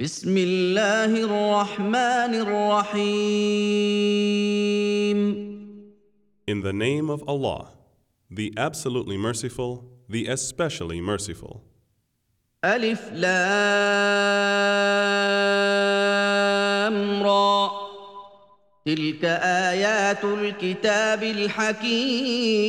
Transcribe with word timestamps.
بسم 0.00 0.36
الله 0.36 1.24
الرحمن 1.24 2.34
الرحيم 2.44 3.16
In 6.46 6.60
the 6.60 6.72
name 6.74 7.08
of 7.08 7.24
Allah, 7.26 7.70
the 8.30 8.52
absolutely 8.58 9.16
merciful, 9.16 9.84
the 10.10 10.26
especially 10.26 11.00
merciful. 11.00 11.62
ألف 12.64 13.12
لام 13.12 13.36
را 17.22 17.70
تلك 18.86 19.24
آيات 19.24 20.24
الكتاب 20.24 21.22
الحكيم 21.22 22.66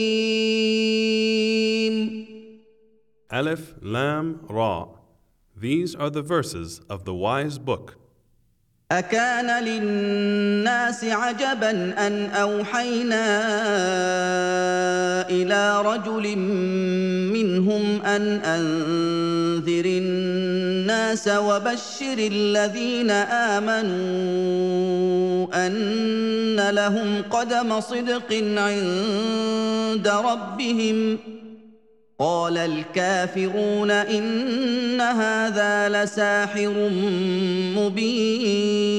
Aleph, 3.29 3.73
Lam, 3.81 4.39
Ra. 4.47 4.96
These 5.59 5.95
are 5.95 6.11
the 6.11 6.21
verses 6.21 6.81
of 6.87 7.05
the 7.05 7.15
wise 7.15 7.57
book. 7.57 7.95
أكان 8.91 9.63
للناس 9.63 11.03
عجبا 11.03 11.71
أن 12.07 12.29
أوحينا 12.29 13.25
إلى 15.29 15.81
رجل 15.81 16.37
منهم 17.33 18.01
أن 18.01 18.21
أنذر 18.45 19.85
الناس 19.85 21.27
وبشر 21.27 22.17
الذين 22.17 23.11
آمنوا 23.57 23.87
أن 25.67 26.69
لهم 26.69 27.21
قدم 27.29 27.79
صدق 27.81 28.33
عند 28.57 30.07
ربهم 30.07 31.17
قال 32.18 32.56
الكافرون 32.56 33.90
إن 33.90 35.00
هذا 35.00 35.88
لساحر 35.88 36.90
مبين 37.76 38.92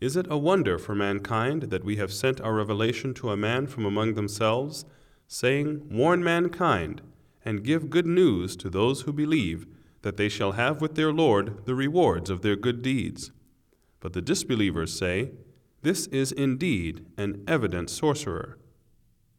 Is 0.00 0.16
it 0.16 0.26
a 0.28 0.36
wonder 0.36 0.78
for 0.78 0.94
mankind 0.94 1.64
that 1.64 1.84
we 1.84 1.96
have 1.96 2.12
sent 2.12 2.40
our 2.40 2.54
revelation 2.54 3.14
to 3.14 3.30
a 3.30 3.36
man 3.36 3.66
from 3.66 3.86
among 3.86 4.14
themselves, 4.14 4.84
saying, 5.26 5.82
Warn 5.90 6.22
mankind, 6.22 7.00
and 7.42 7.64
give 7.64 7.88
good 7.88 8.06
news 8.06 8.54
to 8.56 8.68
those 8.68 9.02
who 9.02 9.12
believe, 9.14 9.66
that 10.02 10.18
they 10.18 10.28
shall 10.28 10.52
have 10.52 10.82
with 10.82 10.94
their 10.94 11.12
Lord 11.12 11.64
the 11.64 11.74
rewards 11.74 12.28
of 12.28 12.42
their 12.42 12.56
good 12.56 12.82
deeds? 12.82 13.30
But 14.00 14.12
the 14.12 14.20
disbelievers 14.20 14.92
say, 14.92 15.30
This 15.80 16.06
is 16.08 16.32
indeed 16.32 17.06
an 17.16 17.42
evident 17.48 17.88
sorcerer. 17.88 18.57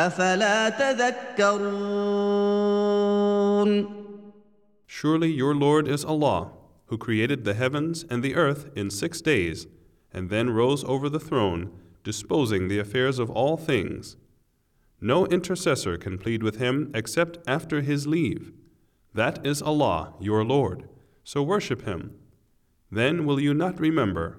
أفلا 0.00 0.68
تذكرون 0.68 1.66
Surely 4.86 5.30
your 5.30 5.54
Lord 5.54 5.88
is 5.88 6.04
Allah, 6.04 6.52
who 6.86 6.96
created 6.96 7.44
the 7.44 7.54
heavens 7.54 8.04
and 8.08 8.22
the 8.22 8.34
earth 8.34 8.70
in 8.74 8.90
six 8.90 9.20
days, 9.20 9.66
and 10.12 10.30
then 10.30 10.50
rose 10.50 10.84
over 10.84 11.08
the 11.08 11.20
throne, 11.20 11.70
disposing 12.04 12.68
the 12.68 12.78
affairs 12.78 13.18
of 13.18 13.28
all 13.30 13.56
things. 13.56 14.16
No 15.00 15.26
intercessor 15.26 15.98
can 15.98 16.16
plead 16.16 16.42
with 16.42 16.56
him 16.56 16.90
except 16.94 17.38
after 17.46 17.80
his 17.80 18.06
leave. 18.06 18.52
That 19.12 19.46
is 19.46 19.60
Allah, 19.60 20.14
your 20.20 20.44
Lord, 20.44 20.88
so 21.24 21.42
worship 21.42 21.82
him. 21.82 22.14
Then 22.90 23.26
will 23.26 23.40
you 23.40 23.52
not 23.52 23.80
remember? 23.80 24.38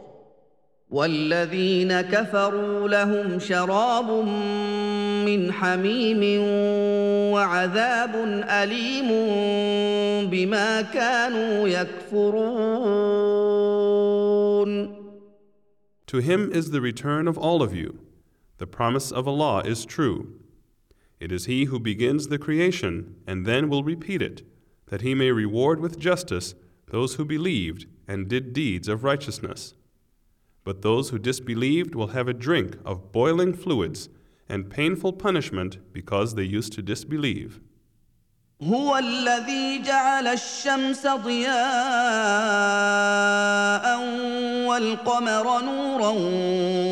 والذين 0.90 2.00
كفروا 2.00 2.88
لهم 2.88 3.38
شراب 3.38 4.10
من 5.26 5.52
حميم 5.52 6.40
وعذاب 7.32 8.14
أليم 8.48 9.08
بما 10.30 10.82
كانوا 10.82 11.68
يكفرون 11.68 13.26
To 16.06 16.18
him 16.18 16.52
is 16.52 16.70
the 16.70 16.80
return 16.80 17.26
of 17.26 17.36
all 17.36 17.62
of 17.62 17.74
you. 17.74 17.98
The 18.58 18.66
promise 18.66 19.10
of 19.10 19.26
Allah 19.26 19.62
is 19.64 19.84
true. 19.84 20.38
It 21.18 21.32
is 21.32 21.46
He 21.46 21.64
who 21.64 21.80
begins 21.80 22.28
the 22.28 22.38
creation 22.38 23.16
and 23.26 23.44
then 23.44 23.68
will 23.68 23.82
repeat 23.82 24.22
it, 24.22 24.42
that 24.86 25.00
He 25.02 25.14
may 25.14 25.30
reward 25.32 25.80
with 25.80 25.98
justice 25.98 26.54
those 26.90 27.14
who 27.14 27.24
believed 27.24 27.86
and 28.06 28.28
did 28.28 28.52
deeds 28.52 28.88
of 28.88 29.02
righteousness. 29.02 29.74
But 30.64 30.82
those 30.82 31.10
who 31.10 31.18
disbelieved 31.18 31.94
will 31.94 32.08
have 32.08 32.28
a 32.28 32.34
drink 32.34 32.78
of 32.84 33.12
boiling 33.12 33.52
fluids 33.54 34.08
and 34.48 34.70
painful 34.70 35.12
punishment 35.12 35.78
because 35.92 36.34
they 36.34 36.42
used 36.44 36.72
to 36.74 36.82
disbelieve. 36.82 37.60
هو 38.62 38.96
الذي 38.96 39.82
جعل 39.82 40.26
الشمس 40.26 41.06
ضياء 41.06 41.56
والقمر 44.66 45.60
نورا 45.60 46.10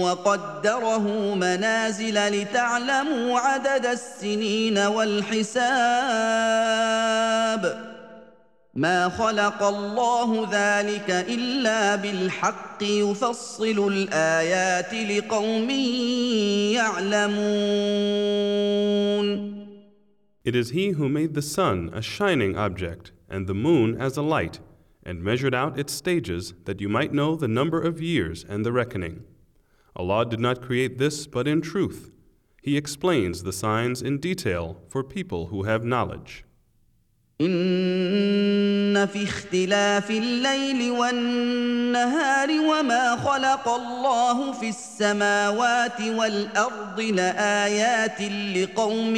وقدره 0.05 1.35
منازل 1.35 2.29
لتعلموا 2.29 3.39
عدد 3.39 3.87
السنين 3.87 4.79
والحساب 4.79 5.55
ما 8.79 9.09
خلق 9.09 9.63
الله 9.63 10.49
ذلك 10.53 11.11
الا 11.11 11.97
بالحق 11.97 12.83
يفصل 12.83 13.93
الايات 13.93 14.95
لقوم 14.95 15.71
يعلمون 16.75 18.15
It 20.45 20.55
is 20.55 20.71
He 20.71 20.91
who 20.91 21.09
made 21.09 21.33
the 21.35 21.41
sun 21.41 21.91
a 21.95 22.03
shining 22.03 22.55
object 22.55 23.13
and 23.31 23.47
the 23.47 23.55
moon 23.55 23.97
as 23.99 24.19
a 24.19 24.23
light, 24.23 24.61
and 25.03 25.23
measured 25.23 25.55
out 25.55 25.79
its 25.79 25.93
stages 25.93 26.53
that 26.65 26.81
you 26.81 26.89
might 26.89 27.15
know 27.15 27.35
the 27.35 27.49
number 27.49 27.81
of 27.81 28.03
years 28.03 28.45
and 28.47 28.65
the 28.65 28.73
reckoning. 28.73 29.25
Allah 29.97 30.27
did 30.27 30.41
not 30.41 30.61
create 30.61 30.99
this 30.99 31.27
but 31.27 31.49
in 31.49 31.61
truth. 31.63 32.11
He 32.63 32.77
explains 32.77 33.43
the 33.43 33.53
signs 33.53 34.03
in 34.03 34.19
detail 34.19 34.83
for 34.89 35.03
people 35.03 35.47
who 35.47 35.63
have 35.63 35.85
knowledge. 35.85 36.45
إن 37.41 39.07
في 39.07 39.25
اختلاف 39.25 40.11
الليل 40.11 40.91
والنهار 40.91 42.51
وما 42.51 43.17
خلق 43.17 43.69
الله 43.69 44.53
في 44.53 44.69
السماوات 44.69 46.01
والأرض 46.01 47.01
لآيات 47.01 48.23
لقوم 48.57 49.17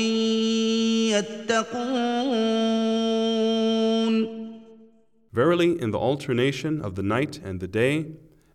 يتقون 1.49 1.87
Verily, 5.33 5.79
in 5.79 5.91
the 5.91 5.99
alternation 5.99 6.81
of 6.81 6.95
the 6.95 7.03
night 7.03 7.39
and 7.45 7.61
the 7.61 7.69
day, 7.69 8.07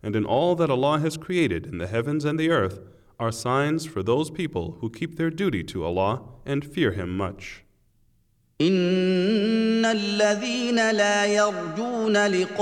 and 0.01 0.15
in 0.15 0.25
all 0.25 0.55
that 0.55 0.71
Allah 0.71 0.97
has 0.97 1.15
created 1.15 1.67
in 1.67 1.77
the 1.77 1.85
heavens 1.85 2.25
and 2.25 2.39
the 2.39 2.49
earth, 2.49 2.79
are 3.19 3.31
signs 3.31 3.85
for 3.85 4.01
those 4.01 4.31
people 4.31 4.77
who 4.81 4.89
keep 4.89 5.15
their 5.15 5.29
duty 5.29 5.63
to 5.65 5.85
Allah 5.85 6.23
and 6.43 6.65
fear 6.65 6.93
Him 6.93 7.15
much. 7.15 7.63
إن 8.60 9.84
الذين 9.84 10.90
لا 10.90 11.26
يرجون 11.26 12.26
لقاءنا 12.26 12.58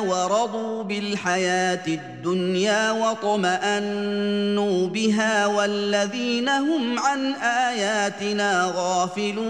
ورضوا 0.00 0.82
بالحياة 0.82 1.86
الدنيا 1.86 2.90
واطمأنوا 2.90 4.86
بها 4.86 5.46
والذين 5.46 6.48
هم 6.48 6.98
عن 6.98 7.32
آياتنا 7.42 8.72
غافلون 8.76 9.48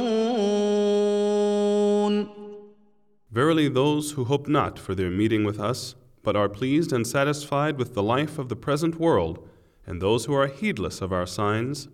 Verily, 3.31 3.69
those 3.69 4.13
who 4.13 4.25
hope 4.25 4.49
not 4.49 4.79
for 4.79 4.95
their 4.95 5.11
meeting 5.11 5.45
with 5.45 5.61
us, 5.61 5.95
but 6.23 6.35
are 6.35 6.49
pleased 6.49 6.95
and 6.95 7.07
satisfied 7.07 7.77
with 7.77 7.93
the 7.93 8.03
life 8.03 8.39
of 8.39 8.49
the 8.49 8.57
present 8.57 8.99
world, 8.99 9.39
and 9.87 10.01
those 10.01 10.25
who 10.25 10.33
are 10.33 10.47
heedless 10.47 11.03
of 11.03 11.13
our 11.13 11.27
signs, 11.27 11.89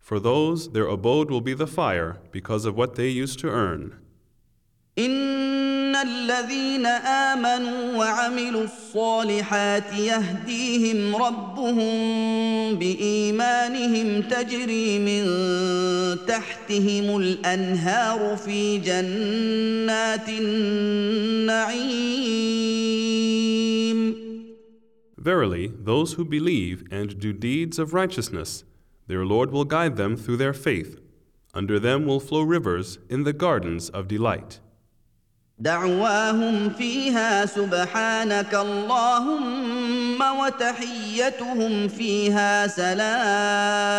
For 0.00 0.18
those, 0.18 0.70
their 0.72 0.88
abode 0.88 1.30
will 1.30 1.40
be 1.40 1.54
the 1.54 1.68
fire 1.68 2.18
because 2.32 2.64
of 2.64 2.74
what 2.76 2.96
they 2.96 3.08
used 3.08 3.38
to 3.38 3.48
earn. 3.48 3.92
ان 4.98 5.63
الذين 6.01 6.85
امنوا 6.85 7.97
وعملوا 7.97 8.63
الصالحات 8.63 9.93
يهديهم 9.93 11.15
ربهم 11.15 12.75
بايمانهم 12.75 14.21
تجري 14.21 14.99
من 14.99 15.25
تحتهم 16.27 17.17
الانهار 17.17 18.37
في 18.37 18.77
جنات 18.77 20.29
النعيم 20.29 21.75
Verily, 25.17 25.71
those 25.83 26.13
who 26.13 26.23
believe 26.23 26.83
and 26.91 27.19
do 27.19 27.33
deeds 27.33 27.79
of 27.79 27.95
righteousness, 27.95 28.63
their 29.07 29.25
Lord 29.25 29.49
will 29.49 29.65
guide 29.65 29.95
them 29.95 30.15
through 30.15 30.37
their 30.37 30.53
faith. 30.53 30.99
Under 31.55 31.79
them 31.79 32.05
will 32.05 32.19
flow 32.19 32.43
rivers 32.43 32.99
in 33.09 33.23
the 33.23 33.33
gardens 33.33 33.89
of 33.89 34.07
delight. 34.07 34.59
دعواهم 35.59 36.69
فيها 36.69 37.45
سبحانك 37.45 38.55
اللهم 38.55 40.21
وتحيتهم 40.21 41.87
فيها 41.87 42.67
سلام 42.67 43.95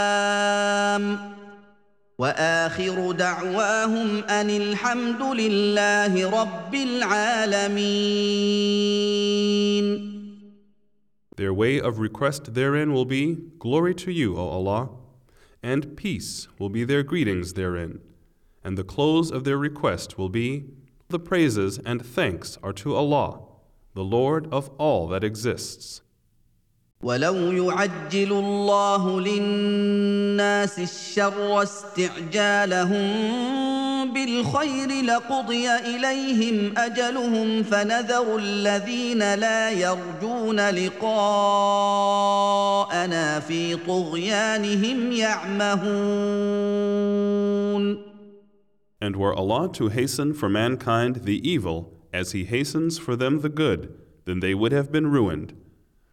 واخر 2.18 3.12
دعواهم 3.12 4.24
ان 4.24 4.50
الحمد 4.50 5.22
لله 5.22 6.30
رب 6.40 6.74
العالمين 6.74 8.06
Their 11.36 11.52
way 11.52 11.78
of 11.78 11.98
request 11.98 12.54
therein 12.54 12.92
will 12.94 13.04
be, 13.04 13.36
Glory 13.58 13.94
to 13.96 14.10
you, 14.10 14.36
O 14.38 14.48
Allah, 14.48 14.88
and 15.62 15.94
peace 15.94 16.48
will 16.58 16.70
be 16.70 16.82
their 16.84 17.02
greetings 17.02 17.52
therein. 17.52 18.00
And 18.64 18.78
the 18.78 18.84
close 18.84 19.30
of 19.30 19.44
their 19.44 19.58
request 19.58 20.16
will 20.16 20.30
be, 20.30 20.64
The 21.09 21.19
praises 21.19 21.79
and 21.85 22.05
thanks 22.05 22.57
are 22.63 22.73
to 22.73 22.95
Allah, 22.95 23.41
the 23.93 24.03
Lord 24.03 24.47
of 24.51 24.69
all 24.77 25.07
that 25.09 25.23
exists. 25.23 26.01
ولو 27.03 27.35
يعجل 27.51 28.31
الله 28.31 29.21
للناس 29.21 30.79
الشر 30.79 31.63
استعجالهم 31.63 33.01
بالخير 34.13 35.05
لقضي 35.05 35.71
اليهم 35.71 36.77
اجلهم 36.77 37.63
فنذر 37.63 38.35
الذين 38.37 39.33
لا 39.33 39.71
يرجون 39.71 40.69
لقاءنا 40.69 41.79
في 43.39 43.75
طغيانهم 43.75 45.11
يعمهون 45.11 46.51
and 49.06 49.14
were 49.14 49.32
Allah 49.32 49.70
to 49.74 49.86
hasten 49.86 50.34
for 50.34 50.48
mankind 50.48 51.26
the 51.26 51.38
evil 51.48 51.94
as 52.12 52.32
He 52.32 52.44
hastens 52.44 52.98
for 52.98 53.14
them 53.14 53.40
the 53.40 53.48
good, 53.48 53.96
then 54.24 54.40
they 54.40 54.52
would 54.52 54.72
have 54.72 54.90
been 54.90 55.12
ruined. 55.12 55.54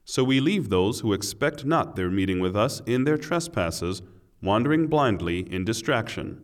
So 0.06 0.24
we 0.24 0.40
leave 0.40 0.70
those 0.70 1.00
who 1.00 1.12
expect 1.12 1.66
not 1.66 1.96
their 1.96 2.12
meeting 2.12 2.40
with 2.40 2.56
us 2.56 2.84
in 2.86 3.04
their 3.04 3.18
trespasses, 3.18 4.04
wandering 4.44 4.86
blindly 4.86 5.40
in 5.40 5.66
distraction. 5.66 6.44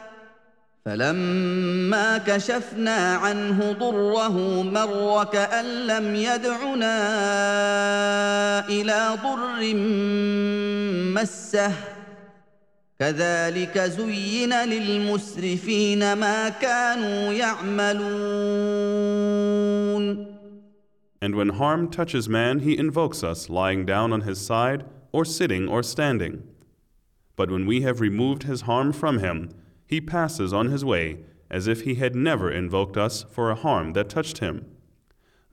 فلما 0.85 2.17
كشفنا 2.17 3.15
عنه 3.15 3.71
ضره 3.71 4.63
مر 4.63 5.23
كان 5.23 5.87
لم 5.87 6.15
يدعنا 6.15 6.97
إلى 8.69 9.17
ضر 9.23 9.75
مسه 11.13 11.71
كذلك 12.99 13.79
زين 13.79 14.53
للمسرفين 14.53 16.13
ما 16.13 16.49
كانوا 16.49 17.33
يعملون 17.33 18.71
And 21.23 21.35
when 21.35 21.49
harm 21.49 21.91
touches 21.91 22.27
man, 22.27 22.59
he 22.59 22.75
invokes 22.75 23.23
us, 23.23 23.47
lying 23.47 23.85
down 23.85 24.11
on 24.11 24.21
his 24.21 24.39
side, 24.39 24.85
or 25.11 25.23
sitting, 25.23 25.67
or 25.67 25.83
standing. 25.83 26.41
But 27.35 27.51
when 27.51 27.67
we 27.67 27.81
have 27.81 28.01
removed 28.01 28.41
his 28.41 28.61
harm 28.61 28.91
from 28.91 29.19
him, 29.19 29.49
he 29.90 30.00
passes 30.00 30.52
on 30.52 30.70
his 30.70 30.84
way, 30.84 31.18
as 31.50 31.66
if 31.66 31.82
he 31.82 31.94
had 31.94 32.14
never 32.16 32.50
invoked 32.50 32.96
us 32.96 33.24
for 33.30 33.50
a 33.50 33.54
harm 33.54 33.92
that 33.92 34.08
touched 34.08 34.38
him. 34.38 34.66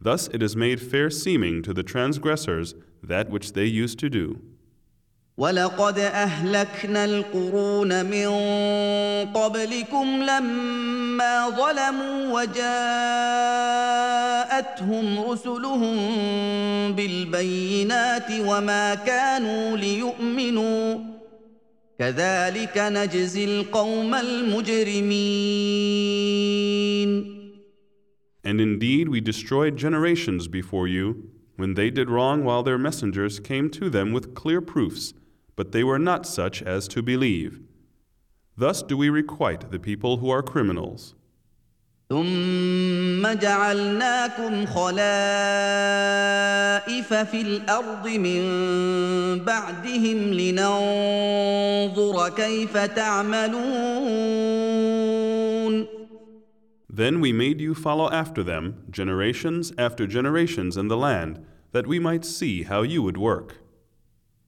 Thus 0.01 0.27
it 0.29 0.41
is 0.43 0.55
made 0.55 0.81
fair 0.81 1.09
seeming 1.09 1.61
to 1.63 1.73
the 1.73 1.83
transgressors 1.83 2.75
that 3.01 3.29
which 3.29 3.53
they 3.53 3.65
used 3.65 3.99
to 3.99 4.09
do. 4.09 4.41
ولقد 5.37 5.99
اهلكنا 5.99 7.05
القرون 7.05 8.05
من 8.05 8.27
قبلكم 9.33 10.23
لما 10.23 11.49
ظلموا 11.49 12.41
وجاءتهم 12.41 12.79
رسلهم 15.29 15.97
بالبينات 16.93 18.31
وما 18.39 18.95
كانوا 18.95 19.77
ليؤمنوا 19.77 20.99
كذلك 21.99 22.77
نجزي 22.77 23.45
القوم 23.45 24.15
المجرمين 24.15 25.53
And 28.45 28.59
indeed 28.59 29.07
we 29.07 29.21
destroyed 29.21 29.77
generations 29.77 30.49
before 30.49 30.87
you, 30.87 31.29
when 31.55 31.75
they 31.75 31.89
did 31.89 32.09
wrong 32.09 32.43
while 32.43 32.61
their 32.63 32.77
messengers 32.77 33.39
came 33.39 33.69
to 33.69 33.89
them 33.89 34.11
with 34.11 34.35
clear 34.35 34.59
proofs, 34.59 35.13
but 35.55 35.71
they 35.71 35.83
were 35.83 35.99
not 35.99 36.25
such 36.25 36.61
as 36.61 36.87
to 36.89 37.01
believe. 37.01 37.61
Thus 38.57 38.83
do 38.83 38.97
we 38.97 39.09
requite 39.09 39.71
the 39.71 39.79
people 39.79 40.17
who 40.17 40.29
are 40.29 40.43
criminals. 40.43 41.15
ثم 42.08 43.26
جعلناكم 43.26 44.66
خلائف 44.66 45.04
في 47.14 47.40
الأرض 47.40 48.08
من 48.08 48.42
بعدهم 49.44 50.32
لننظر 50.32 52.28
كيف 52.28 52.76
تعملون 52.76 53.68
Then 56.90 57.20
we 57.20 57.32
made 57.32 57.60
you 57.60 57.74
follow 57.74 58.10
after 58.10 58.42
them, 58.42 58.86
generations 58.90 59.72
after 59.76 60.06
generations 60.06 60.78
in 60.78 60.88
the 60.88 60.96
land, 60.96 61.44
that 61.72 61.86
we 61.86 61.98
might 61.98 62.24
see 62.24 62.62
how 62.62 62.80
you 62.82 63.02
would 63.02 63.18
work. 63.18 63.58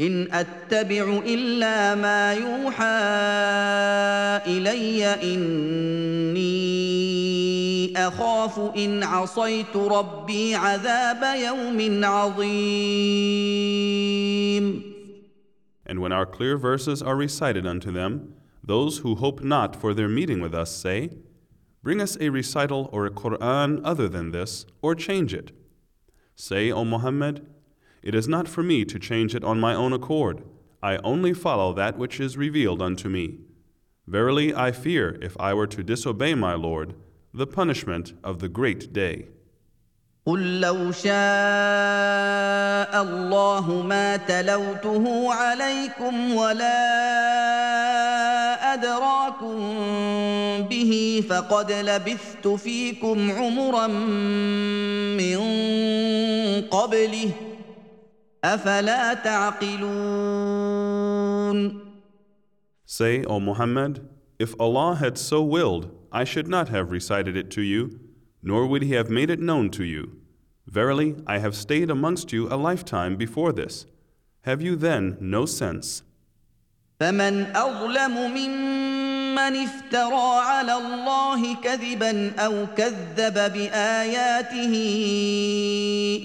ان 0.00 0.32
اتبع 0.32 1.20
الا 1.26 1.94
ما 1.94 2.34
يوحى 2.34 2.84
الي 4.46 5.04
اني 5.06 6.46
اخاف 7.96 8.76
ان 8.76 9.02
عصيت 9.02 9.76
ربي 9.76 10.54
عذاب 10.54 11.22
يوم 11.36 12.04
عظيم 12.04 13.16
And 15.88 16.00
when 16.00 16.12
our 16.12 16.26
clear 16.26 16.56
verses 16.58 17.00
are 17.00 17.14
recited 17.16 17.64
unto 17.64 17.92
them, 17.92 18.34
those 18.62 18.98
who 18.98 19.14
hope 19.14 19.40
not 19.42 19.76
for 19.76 19.94
their 19.94 20.08
meeting 20.08 20.40
with 20.40 20.52
us 20.52 20.72
say, 20.74 21.10
Bring 21.82 22.00
us 22.00 22.18
a 22.20 22.30
recital 22.30 22.90
or 22.92 23.06
a 23.06 23.10
Quran 23.10 23.80
other 23.84 24.08
than 24.08 24.32
this, 24.32 24.66
or 24.82 24.96
change 24.96 25.32
it. 25.32 25.52
Say, 26.34 26.72
O 26.72 26.84
Muhammad, 26.84 27.46
It 28.02 28.14
is 28.14 28.28
not 28.28 28.46
for 28.46 28.62
me 28.62 28.84
to 28.84 28.98
change 28.98 29.34
it 29.34 29.42
on 29.42 29.58
my 29.58 29.74
own 29.74 29.92
accord. 29.92 30.42
I 30.82 30.98
only 30.98 31.32
follow 31.32 31.72
that 31.72 31.98
which 31.98 32.20
is 32.20 32.36
revealed 32.36 32.80
unto 32.80 33.08
me. 33.08 33.38
Verily, 34.06 34.54
I 34.54 34.70
fear 34.70 35.18
if 35.20 35.36
I 35.40 35.52
were 35.54 35.66
to 35.66 35.82
disobey 35.82 36.34
my 36.34 36.54
Lord, 36.54 36.94
the 37.34 37.46
punishment 37.46 38.12
of 38.22 38.38
the 38.38 38.48
great 38.48 38.92
day. 38.92 39.26
قل 40.26 40.60
لو 40.60 40.92
شاء 40.92 41.12
الله 43.02 43.82
ما 43.82 44.16
تلوته 44.16 45.34
عليكم 45.34 46.34
ولا 46.34 46.82
ادراكم 48.74 49.56
به 50.70 51.24
فقد 51.30 51.72
لبثت 51.72 52.48
فيكم 52.48 53.30
عمرا 53.30 53.86
من 55.16 55.38
قبله 56.70 57.30
افلا 58.44 59.14
تعقلون 59.14 60.66
Say, 62.88 63.24
O 63.24 63.40
Muhammad, 63.40 64.08
if 64.38 64.54
Allah 64.60 64.94
had 64.94 65.18
so 65.18 65.42
willed, 65.42 65.90
I 66.12 66.22
should 66.24 66.46
not 66.46 66.68
have 66.68 66.92
recited 66.92 67.36
it 67.36 67.50
to 67.50 67.62
you, 67.62 67.98
nor 68.42 68.66
would 68.66 68.82
He 68.82 68.92
have 68.92 69.10
made 69.10 69.28
it 69.28 69.40
known 69.40 69.70
to 69.70 69.82
you. 69.84 70.20
Verily, 70.68 71.16
I 71.26 71.38
have 71.38 71.56
stayed 71.56 71.90
amongst 71.90 72.32
you 72.32 72.48
a 72.48 72.56
lifetime 72.56 73.16
before 73.16 73.52
this. 73.52 73.86
Have 74.42 74.62
you 74.62 74.76
then 74.76 75.16
no 75.20 75.46
sense? 75.46 76.02
فمن 77.00 77.56
اظلم 77.56 78.14
ممن 78.34 78.89
افترى 79.39 80.39
على 80.39 80.77
الله 80.77 81.55
كذبا 81.55 82.31
أو 82.39 82.67
كذب 82.77 83.33
باياته 83.33 84.73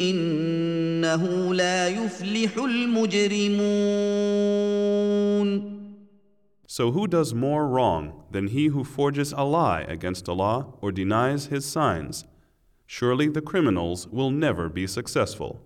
انه 0.01 1.55
لا 1.55 1.89
يفلح 1.89 2.57
المجرمون 2.57 3.97
So 6.69 6.91
who 6.91 7.07
does 7.07 7.33
more 7.33 7.67
wrong 7.67 8.25
than 8.33 8.49
he 8.49 8.67
who 8.67 8.85
forges 8.85 9.33
a 9.33 9.45
lie 9.45 9.87
against 9.89 10.29
Allah 10.29 10.67
or 10.83 10.93
denies 10.93 11.47
His 11.47 11.65
signs? 11.65 12.25
Surely 12.87 13.29
the 13.29 13.41
criminals 13.41 14.07
will 14.07 14.31
never 14.31 14.69
be 14.69 14.87
successful. 14.87 15.66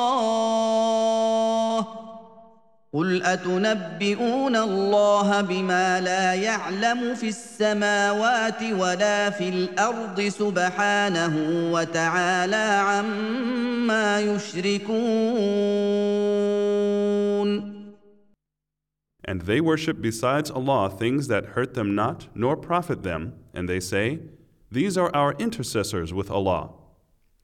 قل 2.93 3.23
اتنبئون 3.23 4.55
الله 4.55 5.41
بما 5.41 6.01
لا 6.01 6.33
يعلم 6.33 7.15
في 7.15 7.27
السماوات 7.27 8.63
ولا 8.63 9.29
في 9.29 9.49
الأرض 9.49 10.21
سبحانه 10.21 11.35
وتعالى 11.71 12.81
عما 12.89 14.19
يشركون 14.19 15.71
And 19.23 19.41
they 19.43 19.61
worship 19.61 20.01
besides 20.01 20.51
Allah 20.51 20.89
things 20.89 21.27
that 21.27 21.45
hurt 21.55 21.73
them 21.75 21.95
not 21.95 22.27
nor 22.35 22.57
profit 22.57 23.03
them, 23.03 23.35
and 23.53 23.69
they 23.69 23.79
say, 23.79 24.19
These 24.69 24.97
are 24.97 25.15
our 25.15 25.33
intercessors 25.39 26.13
with 26.13 26.29
Allah. 26.29 26.71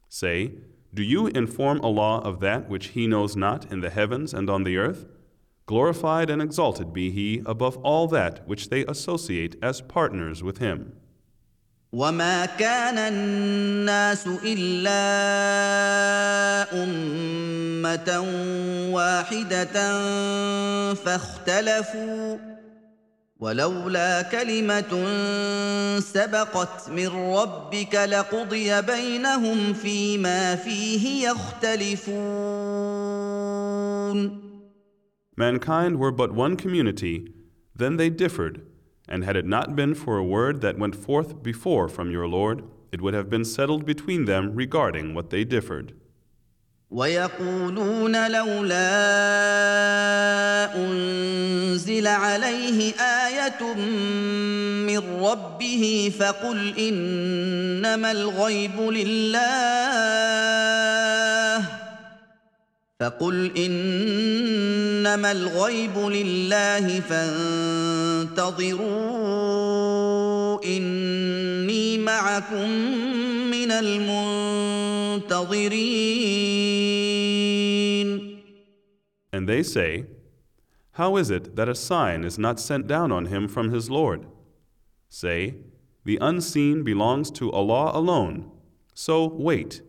Say, 0.09 0.55
Do 0.93 1.03
you 1.03 1.27
inform 1.27 1.79
Allah 1.79 2.17
of 2.19 2.41
that 2.41 2.67
which 2.67 2.87
He 2.87 3.07
knows 3.07 3.37
not 3.37 3.71
in 3.71 3.79
the 3.79 3.89
heavens 3.89 4.33
and 4.33 4.49
on 4.49 4.63
the 4.65 4.75
earth? 4.75 5.05
Glorified 5.67 6.29
and 6.29 6.41
exalted 6.41 6.93
be 6.93 7.11
He 7.11 7.41
above 7.45 7.75
all 7.83 8.07
that 8.07 8.47
which 8.47 8.69
they 8.69 8.85
associate 8.85 9.57
as 9.61 9.81
partners 9.81 10.41
with 10.41 10.59
Him. 10.59 10.93
وما 11.93 12.45
كان 12.45 12.97
الناس 12.97 14.27
الا 14.45 15.03
امه 16.83 18.25
واحدة 18.91 19.93
فاختلفوا 20.93 22.37
ولولا 23.39 24.21
كلمه 24.21 25.05
سبقت 25.99 26.89
من 26.89 27.07
ربك 27.07 27.95
لقضي 27.95 28.81
بينهم 28.81 29.73
فيما 29.73 30.55
فيه 30.55 31.29
يختلفون 31.29 32.07
Mankind 35.36 35.98
were 35.98 36.12
but 36.12 36.32
one 36.32 36.56
community, 36.56 37.32
then 37.74 37.96
they 37.96 38.10
differed, 38.10 38.66
and 39.08 39.24
had 39.24 39.36
it 39.36 39.46
not 39.46 39.74
been 39.74 39.94
for 39.94 40.18
a 40.18 40.24
word 40.24 40.60
that 40.60 40.78
went 40.78 40.94
forth 40.94 41.42
before 41.42 41.88
from 41.88 42.10
your 42.10 42.28
Lord, 42.28 42.64
it 42.92 43.00
would 43.00 43.14
have 43.14 43.30
been 43.30 43.44
settled 43.44 43.86
between 43.86 44.26
them 44.26 44.54
regarding 44.54 45.14
what 45.14 45.30
they 45.30 45.44
differed. 45.44 45.94
ويقولون 46.92 48.30
لولا 48.30 48.76
انزل 50.76 52.06
عليه 52.06 52.94
ايه 53.00 53.74
من 54.86 54.98
ربه 55.22 56.12
فقل 56.18 56.78
انما 56.78 58.10
الغيب 58.10 58.80
لله 58.80 59.42
فقل 63.02 63.50
انما 63.56 65.32
الغيب 65.32 65.98
لله 65.98 67.00
فانتظروا 67.00 68.52
اني 70.64 71.98
معكم 71.98 72.68
من 73.50 73.70
المنتظرين 73.70 75.32
And 79.34 79.48
they 79.48 79.62
say, 79.62 80.04
How 80.92 81.16
is 81.16 81.30
it 81.30 81.56
that 81.56 81.68
a 81.68 81.74
sign 81.74 82.22
is 82.22 82.38
not 82.38 82.60
sent 82.60 82.86
down 82.86 83.10
on 83.10 83.26
him 83.26 83.48
from 83.48 83.70
his 83.70 83.90
Lord? 83.90 84.26
Say, 85.08 85.56
The 86.04 86.18
unseen 86.20 86.84
belongs 86.84 87.30
to 87.32 87.50
Allah 87.50 87.90
alone. 87.94 88.50
So 88.94 89.26
wait. 89.26 89.82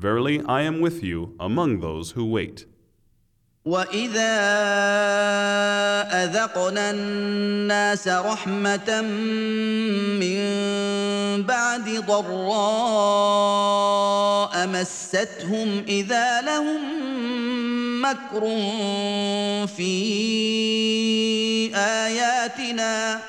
Verily, 0.00 0.40
I 0.48 0.62
am 0.62 0.80
with 0.80 1.04
you 1.04 1.36
among 1.38 1.80
those 1.80 2.12
who 2.12 2.24
wait. 2.24 2.64
واذا 3.64 4.40
اذقنا 6.24 6.90
الناس 6.90 8.08
رحمه 8.08 9.00
من 10.20 10.40
بعد 11.42 12.04
ضراء 12.08 12.26
مستهم 14.66 15.84
اذا 15.88 16.40
لهم 16.40 16.80
مكر 18.02 18.40
في 19.66 19.96
اياتنا 21.76 23.20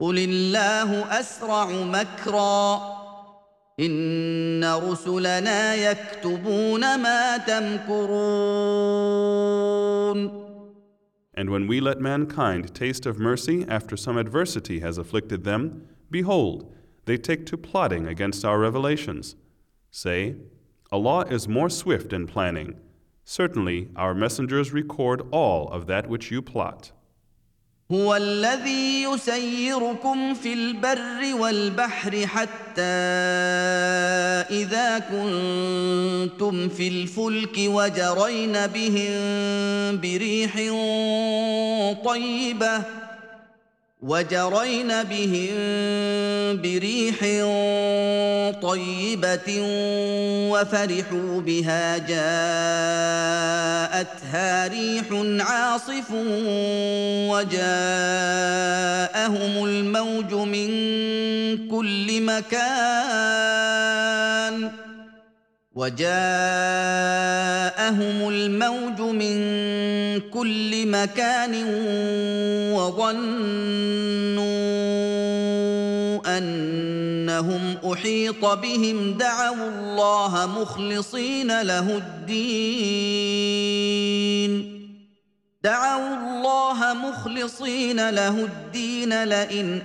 قل 0.00 0.18
الله 0.18 1.20
اسرع 1.20 1.66
مكرا 1.66 3.03
ان 3.79 4.63
رسلنا 4.63 5.75
يكتبون 5.75 6.81
ما 6.81 7.37
تمكرون 7.37 8.79
And 11.33 11.49
when 11.49 11.67
we 11.67 11.79
let 11.79 12.01
mankind 12.01 12.75
taste 12.75 13.05
of 13.05 13.17
mercy 13.17 13.65
after 13.69 13.95
some 13.95 14.17
adversity 14.17 14.81
has 14.81 14.97
afflicted 14.97 15.45
them, 15.45 15.87
behold, 16.11 16.69
they 17.05 17.15
take 17.15 17.45
to 17.45 17.57
plotting 17.57 18.05
against 18.07 18.43
our 18.43 18.59
revelations. 18.59 19.37
Say, 19.89 20.35
Allah 20.91 21.25
is 21.29 21.47
more 21.47 21.69
swift 21.69 22.11
in 22.11 22.27
planning. 22.27 22.75
Certainly, 23.23 23.89
our 23.95 24.13
messengers 24.13 24.73
record 24.73 25.21
all 25.31 25.69
of 25.69 25.87
that 25.87 26.09
which 26.09 26.29
you 26.29 26.41
plot. 26.41 26.91
هو 27.92 28.16
الذي 28.16 29.02
يسيركم 29.02 30.34
في 30.34 30.52
البر 30.52 31.34
والبحر 31.40 32.26
حتى 32.26 32.82
إذا 34.50 34.98
كنتم 34.98 36.68
في 36.68 36.88
الفلك 36.88 37.56
وجرين 37.58 38.52
بهم 38.66 40.00
بريح 40.00 40.54
طيبة 42.04 43.03
وجرين 44.04 45.02
بهم 45.02 45.54
بريح 46.62 47.18
طيبة 48.62 49.60
وفرحوا 50.52 51.40
بها 51.40 51.98
جاءتها 51.98 52.28
ريح 54.68 55.04
عاصف 55.40 56.10
وجاءهم 57.32 57.64
الموج 59.64 60.34
من 60.34 60.68
كل 61.68 62.22
مكان 62.22 63.64
وجاءهم 65.74 66.08
الموج 68.28 69.00
من 69.00 69.36
كل 70.20 70.86
مكان 70.88 71.54
وظنوا 72.72 73.24
أنهم 76.38 77.76
أحيط 77.92 78.44
بهم 78.44 79.18
دعوا 79.18 79.68
الله 79.68 80.46
مخلصين 80.46 81.62
له 81.62 81.96
الدين. 81.96 83.14
دعوا 85.63 86.15
الله 86.15 86.93
مخلصين 86.93 88.09
له 88.09 88.45
الدين 88.45 89.23
لئن 89.23 89.81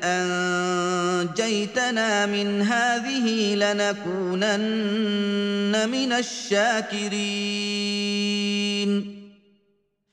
انجيتنا 1.25 2.27
من 2.27 2.63
هذه 2.63 3.55
لنكونن 3.55 4.65
من 5.91 6.13
الشاكرين 6.13 7.65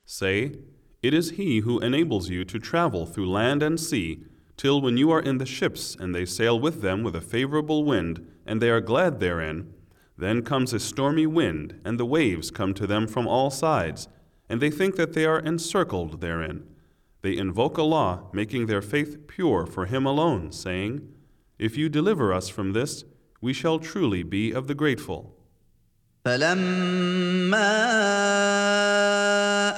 Say, 0.04 0.52
It 1.04 1.14
is 1.14 1.32
He 1.32 1.60
who 1.60 1.80
enables 1.80 2.30
you 2.30 2.44
to 2.46 2.58
travel 2.60 3.06
through 3.06 3.30
land 3.30 3.62
and 3.64 3.80
sea, 3.80 4.24
till 4.58 4.82
when 4.82 4.98
you 4.98 5.12
are 5.12 5.22
in 5.22 5.38
the 5.38 5.46
ships 5.46 5.96
and 6.00 6.16
they 6.16 6.26
sail 6.26 6.60
with 6.60 6.82
them 6.82 7.04
with 7.04 7.16
a 7.16 7.22
favorable 7.22 7.84
wind, 7.84 8.26
and 8.48 8.60
they 8.62 8.72
are 8.72 8.82
glad 8.82 9.20
therein, 9.20 9.74
then 10.18 10.42
comes 10.42 10.74
a 10.74 10.80
stormy 10.80 11.28
wind, 11.28 11.80
and 11.86 12.00
the 12.00 12.06
waves 12.06 12.50
come 12.52 12.74
to 12.74 12.88
them 12.88 13.08
from 13.08 13.28
all 13.28 13.52
sides, 13.52 14.08
and 14.50 14.62
they 14.62 14.70
think 14.70 14.96
that 14.96 15.14
they 15.14 15.26
are 15.26 15.40
encircled 15.40 16.22
therein. 16.22 16.68
They 17.22 17.38
invoke 17.38 17.78
Allah, 17.78 18.24
making 18.34 18.66
their 18.66 18.82
faith 18.82 19.28
pure 19.28 19.66
for 19.66 19.86
Him 19.86 20.06
alone, 20.06 20.52
saying, 20.52 21.08
If 21.60 21.78
you 21.78 21.88
deliver 21.88 22.34
us 22.34 22.50
from 22.50 22.74
this, 22.74 23.04
we 23.40 23.54
shall 23.54 23.80
truly 23.80 24.24
be 24.24 24.52
of 24.52 24.68
the 24.68 24.76
grateful. 24.76 25.38
فلما 26.26 27.72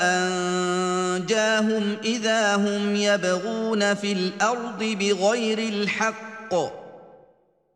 انجاهم 0.01 1.97
اذا 2.03 2.55
هم 2.55 2.95
يبغون 2.95 3.93
في 3.93 4.11
الارض 4.11 4.83
بغير 4.83 5.59
الحق 5.59 6.53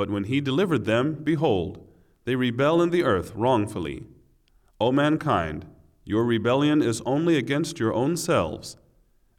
But 0.00 0.10
when 0.10 0.24
He 0.24 0.40
delivered 0.40 0.84
them, 0.84 1.14
behold, 1.22 1.86
they 2.24 2.36
rebel 2.36 2.82
in 2.82 2.90
the 2.90 3.04
earth 3.04 3.32
wrongfully. 3.34 4.04
O 4.80 4.92
mankind, 4.92 5.64
your 6.04 6.24
rebellion 6.24 6.82
is 6.82 7.02
only 7.06 7.36
against 7.36 7.80
your 7.80 7.94
own 7.94 8.16
selves. 8.16 8.76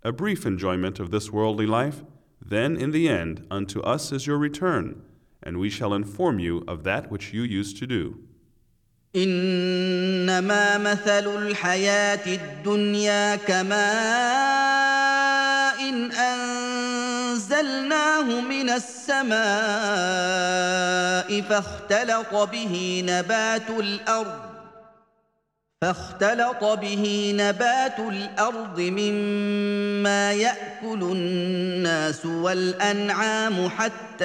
A 0.03 0.12
brief 0.12 0.46
enjoyment 0.46 1.00
of 1.00 1.12
this 1.12 1.31
worldly 1.31 1.65
life, 1.65 2.03
then 2.43 2.75
in 2.77 2.91
the 2.91 3.07
end 3.10 3.46
unto 3.51 3.81
us 3.81 4.12
is 4.12 4.25
your 4.25 4.38
return, 4.38 5.01
and 5.43 5.57
we 5.57 5.69
shall 5.69 5.93
inform 5.93 6.39
you 6.39 6.63
of 6.67 6.84
that 6.84 7.12
which 7.12 7.34
you 7.34 7.43
used 7.43 7.77
to 7.77 7.88
do. 7.88 8.17
انما 9.15 10.77
مثل 10.77 11.27
الحياه 11.27 12.25
الدنيا 12.25 13.36
كماء 13.36 14.77
أنزلناه 17.32 18.40
من 18.40 18.71
السماء 18.71 19.40
فاختلط 21.40 22.34
به 22.34 23.04
نبات 23.06 23.71
الأرض 23.71 24.40
فاختلط 25.82 26.64
به 26.64 27.34
نبات 27.36 27.99
الأرض 27.99 28.80
مما 28.80 30.32
يأكل 30.32 31.02
الناس 31.02 32.26
والأنعام 32.26 33.68
حتى 33.68 34.25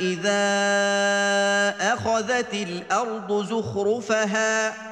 إذا 0.00 0.44
أخذت 1.92 2.54
الأرض 2.54 3.46
زخرفها. 3.46 4.91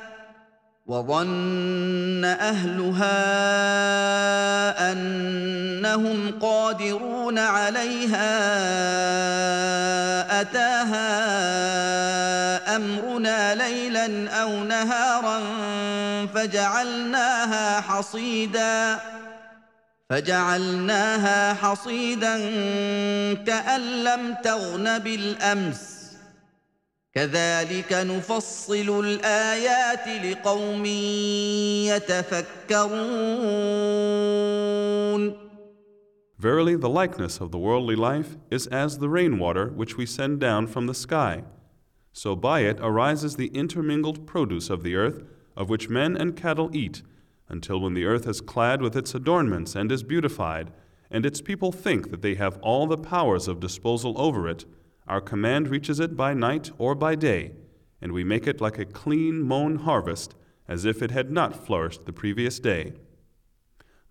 وظن 0.91 2.25
أهلها 2.25 3.11
أنهم 4.91 6.33
قادرون 6.41 7.39
عليها 7.39 8.31
أتاها 10.41 11.05
أمرنا 12.75 13.55
ليلا 13.55 14.29
أو 14.31 14.63
نهارا 14.63 15.39
فجعلناها 16.35 17.81
حصيدا 17.81 18.99
فجعلناها 20.09 21.53
حصيدا 21.53 22.37
كأن 23.45 23.81
لم 24.03 24.35
تغن 24.43 24.99
بالأمس 24.99 25.90
كذلك 27.16 27.92
نفصل 27.92 29.04
الايات 29.04 30.08
لقوم 30.24 30.84
يتفكرون 31.86 33.06
Verily, 36.38 36.76
the 36.76 36.90
likeness 36.90 37.40
of 37.40 37.50
the 37.50 37.58
worldly 37.58 37.96
life 37.96 38.36
is 38.50 38.66
as 38.66 38.98
the 38.98 39.08
rainwater 39.08 39.68
which 39.68 39.96
we 39.96 40.04
send 40.04 40.38
down 40.38 40.66
from 40.66 40.86
the 40.86 40.92
sky. 40.92 41.44
So 42.12 42.36
by 42.36 42.60
it 42.60 42.78
arises 42.82 43.36
the 43.36 43.46
intermingled 43.46 44.26
produce 44.26 44.68
of 44.68 44.82
the 44.82 44.96
earth, 44.96 45.22
of 45.56 45.70
which 45.70 45.88
men 45.88 46.14
and 46.14 46.36
cattle 46.36 46.68
eat, 46.74 47.00
until 47.48 47.80
when 47.80 47.94
the 47.94 48.04
earth 48.04 48.28
is 48.28 48.42
clad 48.42 48.82
with 48.82 48.94
its 48.94 49.14
adornments 49.14 49.74
and 49.74 49.90
is 49.90 50.02
beautified, 50.02 50.70
and 51.10 51.24
its 51.24 51.40
people 51.40 51.72
think 51.72 52.10
that 52.10 52.20
they 52.20 52.34
have 52.34 52.58
all 52.60 52.86
the 52.86 52.98
powers 52.98 53.48
of 53.48 53.58
disposal 53.58 54.20
over 54.20 54.46
it, 54.46 54.66
our 55.06 55.20
command 55.20 55.68
reaches 55.68 56.00
it 56.00 56.16
by 56.16 56.34
night 56.34 56.70
or 56.78 56.94
by 56.94 57.14
day, 57.14 57.52
and 58.00 58.12
we 58.12 58.24
make 58.24 58.46
it 58.46 58.60
like 58.60 58.78
a 58.78 58.84
clean 58.84 59.42
mown 59.42 59.76
harvest, 59.76 60.34
as 60.68 60.84
if 60.84 61.02
it 61.02 61.10
had 61.10 61.30
not 61.30 61.66
flourished 61.66 62.06
the 62.06 62.12
previous 62.12 62.58
day. 62.58 62.92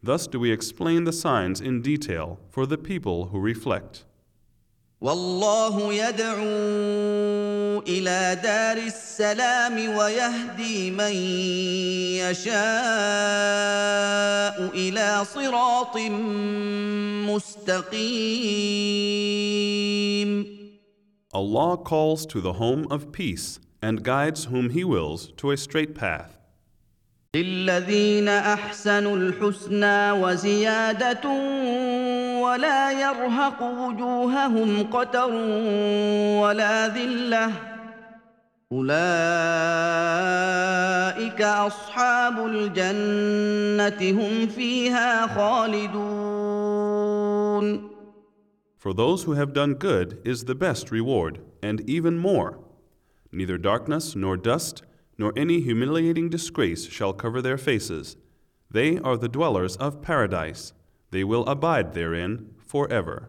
Thus 0.02 0.28
do 0.28 0.40
we 0.40 0.52
explain 0.52 1.04
the 1.04 1.12
signs 1.12 1.60
in 1.60 1.82
detail 1.82 2.40
for 2.50 2.66
the 2.66 2.78
people 2.78 3.26
who 3.28 3.40
reflect. 3.40 4.06
والله 5.02 5.94
يدعو 5.94 6.46
الى 7.88 8.40
دار 8.44 8.78
السلام 8.78 9.96
ويهدي 9.98 10.92
من 10.92 11.14
يشاء 12.22 12.56
الى 14.74 15.26
صراط 15.26 15.98
مستقيم 17.28 17.86
Allah 21.34 21.78
calls 21.78 22.26
to 22.28 22.40
the 22.42 22.54
home 22.54 22.88
of 22.90 23.12
peace 23.12 23.60
and 23.82 24.04
guides 24.04 24.46
whom 24.46 24.70
He 24.70 24.84
wills 24.84 25.32
to 25.38 25.52
a 25.52 25.58
straight 25.58 25.96
path. 25.96 26.36
للذين 27.36 28.28
احسنوا 28.28 29.18
الحسنى 29.18 30.12
وزياده 30.12 31.30
ولا 32.42 32.92
يرهق 32.92 33.64
وجوههم 33.64 34.84
قتر 34.92 35.34
ولا 36.42 36.88
ذله 36.88 37.52
اولئك 38.72 38.96
اصحاب 41.42 42.46
الجنه 42.46 44.22
هم 44.22 44.48
فيها 44.48 45.28
خالدون 45.28 46.76
for 48.81 48.95
those 48.95 49.25
who 49.25 49.33
have 49.33 49.53
done 49.53 49.75
good 49.75 50.23
is 50.25 50.45
the 50.45 50.55
best 50.55 50.91
reward, 50.91 51.41
and 51.63 51.83
even 51.89 52.17
more. 52.17 52.59
Neither 53.31 53.59
darkness 53.59 54.17
nor 54.17 54.39
dust 54.39 54.85
nor 55.19 55.35
any 55.37 55.61
humiliating 55.61 56.31
disgrace 56.31 56.89
shall 56.89 57.13
cover 57.13 57.43
their 57.43 57.59
faces. 57.59 58.17
They 58.71 58.97
are 58.97 59.19
the 59.19 59.29
dwellers 59.29 59.77
of 59.77 60.01
paradise. 60.01 60.73
They 61.11 61.25
will 61.25 61.47
abide 61.47 61.93
therein 61.93 62.55
forever. 62.57 63.29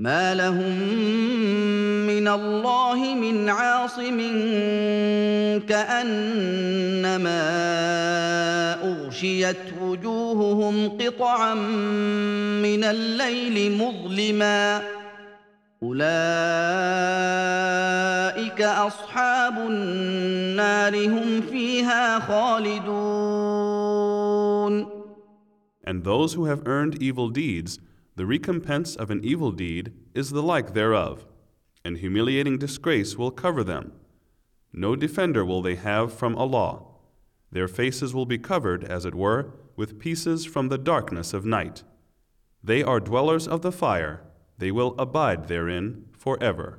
ما 0.00 0.34
لهم 0.34 0.78
من 2.06 2.28
الله 2.28 3.14
من 3.14 3.48
عاصم 3.48 4.18
كانما 5.68 7.40
اغشيت 8.82 9.56
وجوههم 9.82 10.88
قطعا 10.88 11.54
من 12.64 12.84
الليل 12.84 13.72
مظلما 13.72 14.82
اولئك 15.82 16.10
اصحاب 18.62 19.58
النار 19.58 21.08
هم 21.08 21.40
فيها 21.40 22.18
خالدون 22.18 23.40
And 25.86 26.04
those 26.04 26.34
who 26.34 26.44
have 26.44 26.62
earned 26.66 27.02
evil 27.02 27.28
deeds 27.28 27.78
The 28.20 28.26
recompense 28.26 28.96
of 28.96 29.10
an 29.10 29.24
evil 29.24 29.50
deed 29.50 29.94
is 30.14 30.28
the 30.28 30.42
like 30.42 30.74
thereof, 30.74 31.24
and 31.82 31.96
humiliating 31.96 32.58
disgrace 32.58 33.16
will 33.16 33.30
cover 33.30 33.64
them. 33.64 33.94
No 34.74 34.94
defender 34.94 35.42
will 35.42 35.62
they 35.62 35.76
have 35.76 36.12
from 36.12 36.36
Allah. 36.36 36.82
Their 37.50 37.66
faces 37.66 38.12
will 38.12 38.26
be 38.26 38.36
covered, 38.36 38.84
as 38.84 39.06
it 39.06 39.14
were, 39.14 39.54
with 39.74 39.98
pieces 39.98 40.44
from 40.44 40.68
the 40.68 40.76
darkness 40.76 41.32
of 41.32 41.46
night. 41.46 41.82
They 42.62 42.82
are 42.82 43.00
dwellers 43.00 43.48
of 43.48 43.62
the 43.62 43.72
fire, 43.72 44.20
they 44.58 44.70
will 44.70 44.94
abide 44.98 45.48
therein 45.48 46.04
forever. 46.12 46.78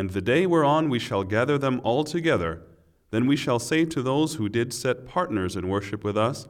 And 0.00 0.08
the 0.08 0.22
day 0.22 0.46
whereon 0.46 0.88
we 0.88 0.98
shall 0.98 1.24
gather 1.24 1.58
them 1.58 1.78
all 1.84 2.04
together, 2.04 2.62
then 3.10 3.26
we 3.26 3.36
shall 3.36 3.58
say 3.58 3.84
to 3.84 4.00
those 4.00 4.36
who 4.36 4.48
did 4.48 4.72
set 4.72 5.06
partners 5.06 5.56
in 5.56 5.68
worship 5.68 6.02
with 6.04 6.16
us, 6.16 6.48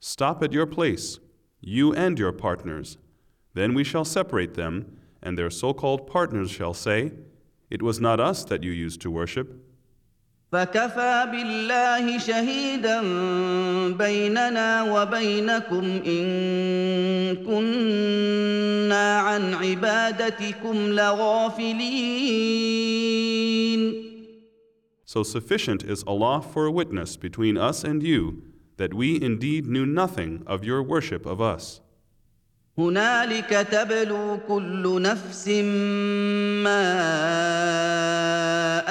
Stop 0.00 0.42
at 0.42 0.52
your 0.52 0.66
place, 0.66 1.20
you 1.60 1.94
and 1.94 2.18
your 2.18 2.32
partners. 2.32 2.98
Then 3.54 3.72
we 3.72 3.84
shall 3.84 4.04
separate 4.04 4.54
them, 4.54 4.98
and 5.22 5.38
their 5.38 5.48
so 5.48 5.72
called 5.72 6.08
partners 6.08 6.50
shall 6.50 6.74
say, 6.74 7.12
It 7.70 7.82
was 7.82 8.00
not 8.00 8.18
us 8.18 8.42
that 8.46 8.64
you 8.64 8.72
used 8.72 9.00
to 9.02 9.12
worship. 9.12 9.64
فكفى 10.52 11.28
بالله 11.32 12.18
شهيدا 12.18 13.00
بيننا 13.92 14.82
وبينكم 14.82 15.84
ان 16.06 16.26
كنا 17.36 19.18
عن 19.18 19.54
عبادتكم 19.54 20.76
لغافلين 20.88 22.38
So 25.04 25.22
sufficient 25.22 25.82
is 25.84 26.04
Allah 26.06 26.42
for 26.42 26.66
a 26.66 26.70
witness 26.70 27.16
between 27.16 27.56
us 27.56 27.82
and 27.82 28.02
you 28.02 28.42
that 28.76 28.92
we 28.92 29.20
indeed 29.20 29.66
knew 29.66 29.86
nothing 29.86 30.42
of 30.46 30.64
your 30.64 30.82
worship 30.82 31.24
of 31.24 31.40
us. 31.40 31.80
هنالك 32.78 33.50
تبلو 33.70 34.38
كل 34.48 35.02
نفس 35.02 35.48
ما 36.64 36.84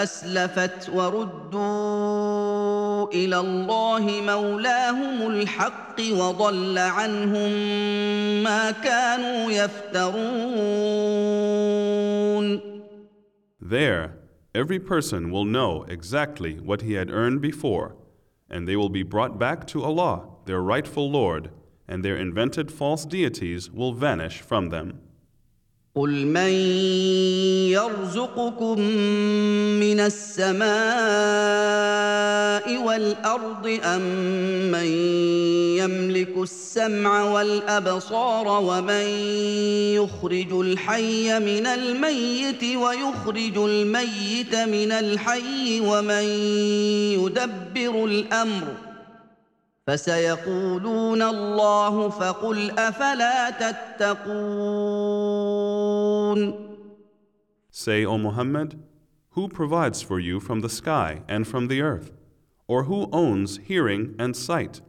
اسلفت 0.03 0.89
وردوا 0.89 2.27
إلى 3.13 3.39
الله 3.39 4.21
مولاهم 4.21 5.27
الحق 5.31 6.01
وضل 6.11 6.77
عنهم 6.77 7.51
ما 8.43 8.71
كانوا 8.71 9.51
يفترون 9.51 10.27
There, 13.61 14.13
every 14.55 14.79
person 14.79 15.31
will 15.31 15.45
know 15.45 15.83
exactly 15.89 16.53
what 16.55 16.81
he 16.81 16.93
had 16.93 17.09
earned 17.11 17.41
before, 17.41 17.95
and 18.49 18.65
they 18.67 18.77
will 18.77 18.89
be 18.89 19.03
brought 19.03 19.37
back 19.37 19.67
to 19.67 19.83
Allah, 19.83 20.27
their 20.45 20.61
rightful 20.61 21.09
Lord, 21.11 21.49
and 21.88 22.04
their 22.04 22.16
invented 22.16 22.70
false 22.70 23.04
deities 23.04 23.70
will 23.70 23.92
vanish 23.92 24.40
from 24.40 24.70
them. 24.70 25.00
قل 25.94 26.26
من 26.26 26.52
يرزقكم 27.68 28.80
من 29.80 30.00
السماء 30.00 30.72
والارض 32.84 33.66
ام 33.84 34.02
من 34.72 34.86
يملك 35.76 36.36
السمع 36.36 37.22
والابصار 37.22 38.48
ومن 38.48 39.06
يخرج 40.00 40.52
الحي 40.52 41.38
من 41.38 41.66
الميت 41.66 42.64
ويخرج 42.64 43.58
الميت 43.58 44.54
من 44.54 44.92
الحي 44.92 45.80
ومن 45.80 46.24
يدبر 47.20 48.04
الامر 48.04 48.85
فسيقولون 49.86 51.22
الله 51.22 52.08
فقل 52.08 52.70
افلا 52.70 53.50
تتقون 53.50 54.72
Say, 57.74 58.04
O 58.04 58.18
Muhammad, 58.18 58.78
who 59.30 59.48
provides 59.48 60.02
for 60.02 60.20
you 60.20 60.40
from 60.40 60.60
the 60.60 60.68
sky 60.68 61.22
and 61.26 61.48
from 61.48 61.68
the 61.68 61.80
earth? 61.80 62.12
Or 62.68 62.84
who 62.84 63.08
owns 63.12 63.58
hearing 63.64 64.14
and 64.18 64.36
sight? 64.36 64.82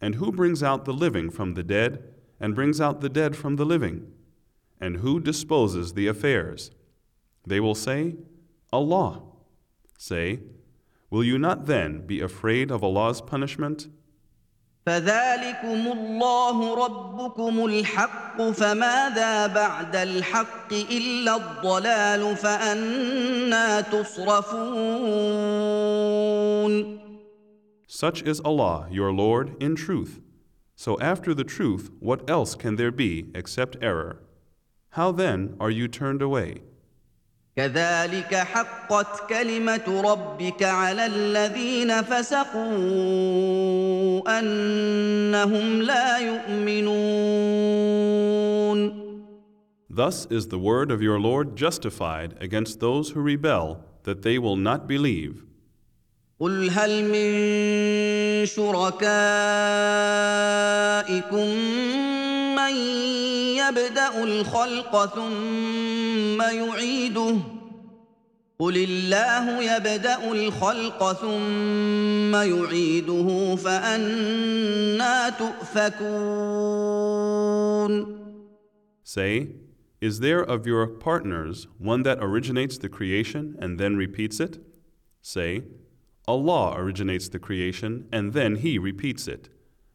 And 0.00 0.16
who 0.16 0.30
brings 0.30 0.62
out 0.62 0.84
the 0.84 0.92
living 0.92 1.30
from 1.30 1.54
the 1.54 1.62
dead 1.62 2.04
and 2.38 2.54
brings 2.54 2.78
out 2.80 3.00
the 3.00 3.08
dead 3.08 3.36
from 3.36 3.56
the 3.56 3.64
living? 3.64 4.12
And 4.80 4.98
who 4.98 5.18
disposes 5.18 5.94
the 5.94 6.06
affairs? 6.06 6.70
They 7.46 7.58
will 7.58 7.74
say, 7.74 8.16
Allah. 8.70 9.22
Say, 9.96 10.40
Will 11.12 11.24
you 11.24 11.38
not 11.38 11.66
then 11.66 12.06
be 12.06 12.20
afraid 12.20 12.70
of 12.70 12.82
Allah's 12.84 13.20
punishment? 13.20 13.88
فذلكم 14.88 15.92
الله 15.92 16.74
ربكم 16.84 17.64
الحق 17.64 18.42
فماذا 18.42 19.46
بعد 19.46 19.96
الحق 19.96 20.72
الا 20.72 21.36
الضلال 21.36 22.36
فانا 22.36 23.80
تصرفون 23.80 25.28
Such 27.86 28.22
is 28.22 28.40
Allah, 28.40 28.86
your 28.90 29.12
Lord, 29.12 29.56
in 29.62 29.74
truth. 29.74 30.20
So 30.76 30.98
after 31.00 31.34
the 31.34 31.44
truth, 31.44 31.90
what 32.00 32.30
else 32.30 32.54
can 32.54 32.76
there 32.76 32.92
be 32.92 33.30
except 33.34 33.76
error? 33.82 34.22
How 34.90 35.10
then 35.12 35.56
are 35.58 35.70
you 35.70 35.88
turned 35.88 36.22
away? 36.22 36.62
كذلك 37.55 38.35
حقت 38.35 39.29
كلمه 39.29 40.01
ربك 40.05 40.63
على 40.63 41.05
الذين 41.05 42.01
فسقوا 42.01 42.63
انهم 44.39 45.81
لا 45.81 46.17
يؤمنون 46.17 47.43
Thus 49.89 50.25
is 50.31 50.47
the 50.47 50.57
word 50.57 50.89
of 50.89 51.03
your 51.03 51.19
Lord 51.19 51.55
justified 51.55 52.33
against 52.41 52.79
those 52.79 53.11
who 53.11 53.21
rebel, 53.21 53.77
that 54.05 54.23
they 54.23 54.39
will 54.39 54.55
not 54.55 54.87
believe. 54.87 55.45
قل 56.39 56.69
هل 56.69 57.03
من 57.03 58.45
شركائكم 58.45 59.13
من 62.63 62.75
يبدا 63.57 64.23
الخلق 64.23 65.05
ثم 65.05 66.41
يعيده 66.41 67.35
قل 68.59 68.77
الله 68.77 69.75
يبدا 69.75 70.31
الخلق 70.31 71.13
ثم 71.13 72.35
يعيده 72.35 73.55
فانا 73.55 75.29
تؤفكون 75.29 76.33
Say, 79.05 79.47
Is 80.01 80.19
there 80.21 80.41
of 80.41 80.65
your 80.65 80.87
partners 80.87 81.67
one 81.77 82.03
that 82.03 82.17
originates 82.21 82.77
the 82.77 82.89
creation 82.89 83.55
and 83.59 83.77
then 83.79 83.95
repeats 83.95 84.39
it? 84.39 84.57
Say, 85.21 85.63
Allah 86.27 86.73
originates 86.77 87.27
the 87.29 87.39
creation 87.39 88.07
and 88.11 88.33
then 88.33 88.55
He 88.55 88.77
repeats 88.79 89.27
it. 89.27 89.49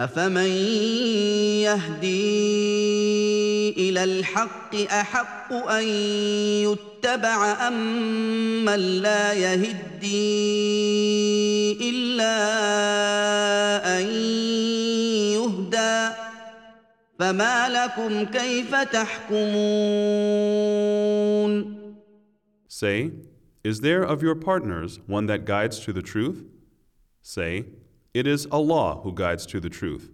أفمن 0.00 0.48
يهدي 1.60 2.20
إلى 3.70 4.04
الحق 4.04 4.74
أحق 4.74 5.52
أن 5.52 5.84
يتبع 6.64 7.68
أم 7.68 8.64
من 8.64 8.80
لا 8.80 9.32
يهدي 9.32 10.30
إلا 11.90 12.36
أن 13.98 14.06
يهدى 15.36 16.14
فما 17.18 17.68
لكم 17.68 18.24
كيف 18.24 18.74
تحكمون 18.74 20.30
Say, 22.68 23.10
Is 23.62 23.80
there 23.82 24.02
of 24.02 24.22
your 24.22 24.34
partners 24.34 25.00
one 25.06 25.26
that 25.26 25.44
guides 25.44 25.80
to 25.80 25.92
the 25.92 26.00
truth? 26.00 26.46
Say, 27.20 27.66
It 28.13 28.25
is 28.27 28.47
Allah 28.51 29.01
who 29.03 29.11
guides 29.13 29.45
to 29.47 29.59
the 29.59 29.69
truth. 29.69 30.11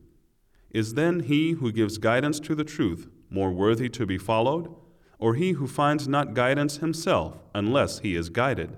Is 0.72 0.94
then 0.94 1.22
he 1.22 1.52
who 1.52 1.72
gives 1.72 1.98
guidance 1.98 2.40
to 2.42 2.56
the 2.56 2.64
truth 2.64 3.08
more 3.30 3.52
worthy 3.52 3.90
to 3.90 4.06
be 4.06 4.18
followed, 4.18 4.74
or 5.20 5.36
he 5.36 5.52
who 5.52 5.68
finds 5.68 6.08
not 6.08 6.34
guidance 6.34 6.78
himself 6.78 7.38
unless 7.54 8.00
he 8.00 8.16
is 8.16 8.30
guided? 8.30 8.78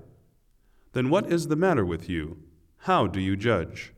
Then 0.92 1.08
what 1.10 1.32
is 1.32 1.48
the 1.48 1.56
matter 1.56 1.84
with 1.84 2.08
you? 2.08 2.36
How 2.78 3.06
do 3.06 3.20
you 3.20 3.36
judge? 3.36 3.92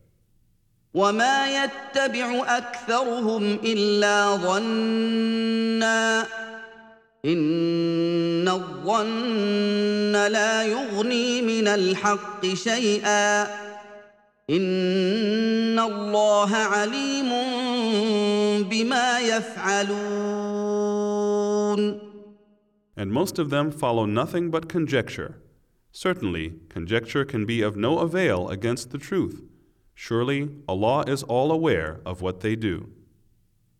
وما 0.95 1.65
يتبع 1.65 2.45
اكثرهم 2.59 3.59
الا 3.65 4.37
ظنا 4.37 6.27
ان 7.25 8.49
الظن 8.49 10.13
لا 10.13 10.63
يغني 10.63 11.43
من 11.43 11.69
الحق 11.69 12.47
شيئا 12.47 13.47
ان 14.51 15.79
الله 15.79 16.55
عليم 16.57 17.31
بما 18.69 19.21
يفعلون 19.21 20.87
And 22.99 23.13
most 23.13 23.39
of 23.39 23.51
them 23.51 23.71
follow 23.71 24.07
nothing 24.07 24.51
but 24.51 24.69
conjecture. 24.71 25.43
Certainly, 25.93 26.55
conjecture 26.71 27.25
can 27.27 27.45
be 27.45 27.61
of 27.61 27.77
no 27.77 27.99
avail 27.99 28.49
against 28.49 28.91
the 28.91 28.99
truth. 28.99 29.43
Surely, 29.95 30.49
Allah 30.67 31.05
is 31.07 31.23
all 31.23 31.53
aware 31.53 32.01
of 32.07 32.23
what 32.23 32.41
they 32.41 32.57
do. 32.57 32.89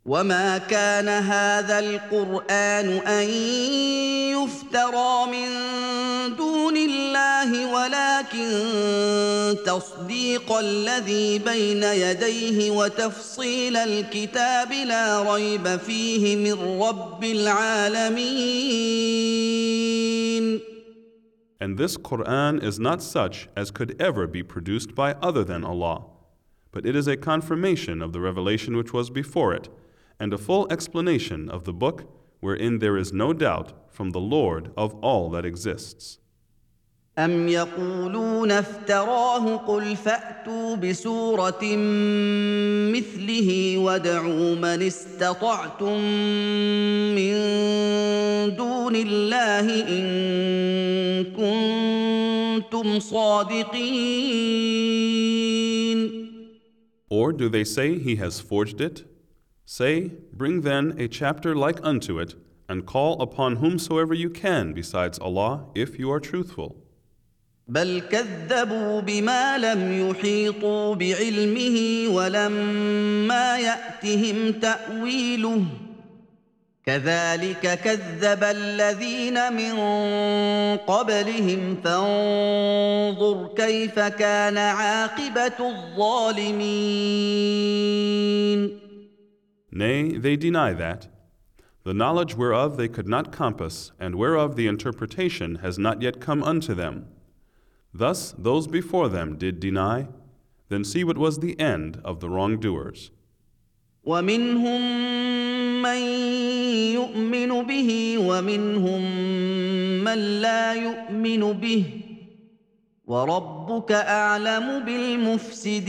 وما 0.06 0.58
كان 0.58 1.08
هذا 1.08 1.80
القران 1.80 2.88
ان 2.90 3.30
يفترى 4.34 5.26
من 5.32 5.48
دون 6.36 6.78
الله 6.78 7.74
ولكن 7.74 8.50
تصديق 9.66 10.52
الذي 10.52 11.40
بين 11.40 11.84
يديه 11.84 12.72
وتفصيل 12.72 13.78
الكتاب 13.78 14.72
لا 14.72 15.34
ريب 15.34 15.78
فيه 15.78 16.36
من 16.36 16.82
رب 16.82 17.24
العالمين 17.24 18.32
And 21.60 21.78
this 21.78 21.96
Quran 21.96 22.64
is 22.64 22.80
not 22.80 23.04
such 23.04 23.48
as 23.56 23.70
could 23.70 23.96
ever 24.02 24.26
be 24.26 24.42
produced 24.42 24.96
by 24.96 25.14
other 25.22 25.44
than 25.44 25.64
Allah, 25.64 26.06
but 26.72 26.88
it 26.88 26.96
is 26.96 27.08
a 27.08 27.16
confirmation 27.16 28.02
of 28.02 28.14
the 28.14 28.20
revelation 28.20 28.76
which 28.76 28.94
was 28.94 29.12
before 29.12 29.54
it, 29.54 29.70
and 30.21 30.33
a 30.33 30.39
full 30.39 30.67
explanation 30.71 31.49
of 31.51 31.65
the 31.65 31.73
book 31.73 32.05
wherein 32.41 32.79
there 32.79 32.97
is 32.97 33.13
no 33.13 33.33
doubt 33.33 33.73
from 33.91 34.11
the 34.11 34.21
Lord 34.21 34.71
of 34.77 34.95
all 35.03 35.31
that 35.31 35.45
exists. 35.45 36.19
أم 37.19 37.49
يقولون 37.49 38.51
افتراه 38.51 39.57
قل 39.57 39.97
فأتوا 39.97 40.77
بسورة 40.77 41.77
مثله 42.93 43.79
وادعوا 43.79 44.55
من 44.55 44.83
استطعتم 44.83 46.01
من 47.17 47.35
دون 48.57 48.97
الله 48.97 49.89
إن 49.89 50.07
كنتم 51.25 52.99
صادقين 52.99 54.37
Or 57.09 57.33
do 57.33 57.49
they 57.49 57.65
say 57.65 57.99
he 57.99 58.17
has 58.17 58.41
forged 58.41 58.81
it? 58.81 59.05
Say, 59.80 60.12
Bring 60.34 60.56
then 60.64 60.96
a 61.00 61.08
chapter 61.08 61.56
like 61.56 61.80
unto 61.82 62.20
it, 62.20 62.36
and 62.68 62.86
call 62.86 63.22
upon 63.22 63.56
whomsoever 63.56 64.14
you 64.14 64.30
can 64.30 64.74
besides 64.74 65.18
Allah, 65.18 65.68
if 65.74 65.98
you 65.98 66.12
are 66.12 66.20
truthful. 66.20 66.76
بل 67.68 68.02
كذبوا 68.12 69.02
بما 69.02 69.58
لم 69.58 70.10
يحيطوا 70.10 70.96
بعلمه 70.96 72.08
ولما 72.10 73.60
ياتهم 73.60 74.52
تاويله 74.52 75.64
كذلك 76.86 77.80
كذب 77.84 78.44
الذين 78.44 79.54
من 79.54 79.78
قبلهم 80.78 81.78
فانظر 81.84 83.50
كيف 83.56 84.00
كان 84.00 84.58
عاقبه 84.58 85.60
الظالمين 85.60 86.72
Nay, 89.71 90.17
they 90.17 90.37
deny 90.37 90.73
that. 90.73 91.09
The 91.85 91.95
knowledge 91.95 92.35
whereof 92.35 92.77
they 92.77 92.89
could 92.89 93.07
not 93.07 93.31
compass, 93.31 93.93
and 94.01 94.17
whereof 94.17 94.57
the 94.57 94.67
interpretation 94.67 95.57
has 95.57 95.79
not 95.79 96.03
yet 96.03 96.21
come 96.21 96.43
unto 96.43 96.75
them. 96.75 97.07
Thus 97.95 98.35
those 98.37 98.67
before 98.67 99.09
them 99.09 99.37
did 99.37 99.61
deny, 99.61 100.09
then 100.69 100.83
see 100.85 101.05
what 101.05 101.17
was 101.17 101.39
the 101.39 101.59
end 101.61 102.01
of 102.05 102.21
the 102.21 102.29
wrongdoers. 102.29 103.11
ومنهم 104.05 104.83
من 105.83 105.99
يؤمن 106.95 107.67
به 107.67 108.19
ومنهم 108.19 109.03
من 110.05 110.19
لا 110.41 110.75
يؤمن 110.75 111.53
به 111.53 111.85
وربك 113.07 113.93
اعلم 113.93 114.85
بالمفسدين 114.85 115.87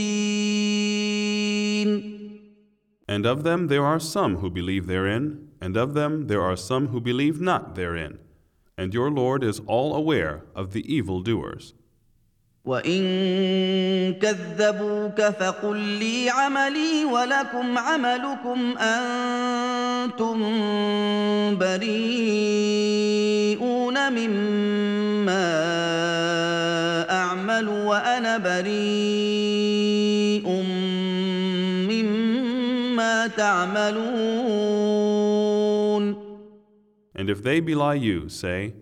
And 3.13 3.27
of 3.27 3.39
them 3.43 3.67
there 3.67 3.85
are 3.85 4.01
some 4.01 4.37
who 4.37 4.49
believe 4.49 4.87
therein, 4.87 5.25
and 5.61 5.77
of 5.77 5.93
them 5.93 6.29
there 6.29 6.41
are 6.41 6.57
some 6.57 6.85
who 6.89 6.99
believe 6.99 7.43
not 7.43 7.75
therein. 7.75 8.19
And 8.79 8.95
your 8.95 9.11
Lord 9.11 9.45
is 9.45 9.61
all 9.67 9.95
aware 9.95 10.45
of 10.55 10.73
the 10.73 10.83
evildoers. 10.99 11.75
وان 12.65 13.03
كذبوك 14.15 15.21
فقل 15.21 15.77
لي 15.77 16.31
عملي 16.31 17.05
ولكم 17.05 17.79
عملكم 17.79 18.79
أنتم 18.79 20.39
بريئون 21.59 22.73
مما 24.13 25.53
اعمل 27.11 27.69
وأنا 27.69 28.39
بريء 28.39 30.22
تعملون 33.37 35.23
And 37.15 37.29
if 37.29 37.43
they 37.43 37.61
belie 37.61 37.95
you, 37.95 38.29
say, 38.29 38.75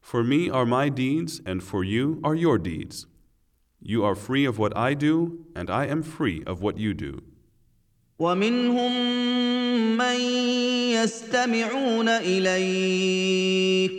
For 0.00 0.24
me 0.24 0.48
are 0.48 0.64
my 0.64 0.88
deeds, 0.88 1.42
and 1.44 1.62
for 1.62 1.84
you 1.84 2.18
are 2.24 2.34
your 2.34 2.56
deeds. 2.58 3.06
You 3.80 4.04
are 4.04 4.14
free 4.14 4.46
of 4.46 4.58
what 4.58 4.74
I 4.76 4.94
do, 4.94 5.44
and 5.54 5.68
I 5.70 5.84
am 5.86 6.02
free 6.02 6.42
of 6.46 6.62
what 6.62 6.78
you 6.78 6.94
do. 6.94 7.20
ومنهم 8.18 8.92
من 9.96 10.20
يستمعون 10.90 12.08
اليك 12.08 13.92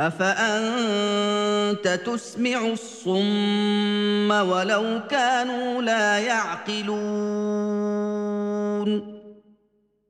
افانت 0.00 1.88
تسمع 2.06 2.66
الصم 2.66 4.30
ولو 4.30 5.00
كانوا 5.10 5.82
لا 5.82 6.18
يعقلون 6.18 7.70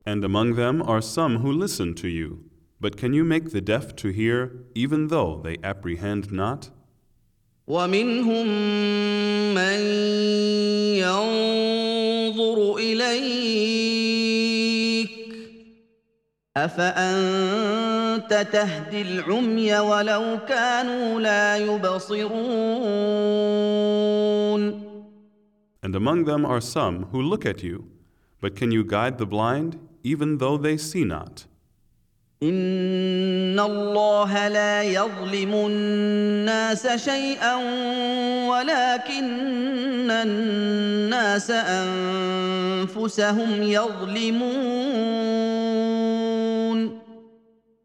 And 0.05 0.23
among 0.23 0.55
them 0.55 0.81
are 0.81 1.01
some 1.01 1.37
who 1.37 1.51
listen 1.51 1.93
to 1.95 2.07
you. 2.07 2.45
But 2.79 2.97
can 2.97 3.13
you 3.13 3.23
make 3.23 3.51
the 3.51 3.61
deaf 3.61 3.95
to 3.97 4.09
hear, 4.09 4.51
even 4.75 5.07
though 5.07 5.41
they 5.43 5.57
apprehend 5.63 6.31
not? 6.31 6.69
ومنهم 7.67 8.47
من 9.55 9.79
ينظر 11.01 12.77
اليك 12.77 13.55
افانت 16.57 18.47
تهدي 18.51 19.01
العمي 19.01 19.79
ولو 19.79 20.39
كانوا 20.47 21.19
لا 21.19 21.57
يبصرون 21.57 22.45
And 25.81 25.95
among 25.95 26.25
them 26.25 26.45
are 26.45 26.61
some 26.61 27.05
who 27.11 27.21
look 27.21 27.45
at 27.45 27.63
you. 27.63 27.85
But 28.41 28.55
can 28.55 28.71
you 28.71 28.83
guide 28.83 29.17
the 29.17 29.25
blind, 29.25 29.79
even 30.03 30.37
though 30.37 30.57
they 30.57 30.77
see 30.77 31.03
not? 31.03 31.45
ان 32.43 33.59
الله 33.59 34.47
لا 34.47 34.83
يظلم 34.83 35.53
الناس 35.53 36.87
شيئا 36.87 37.55
ولكن 38.49 40.11
الناس 40.11 41.51
انفسهم 41.51 43.63
يظلمون 43.63 44.55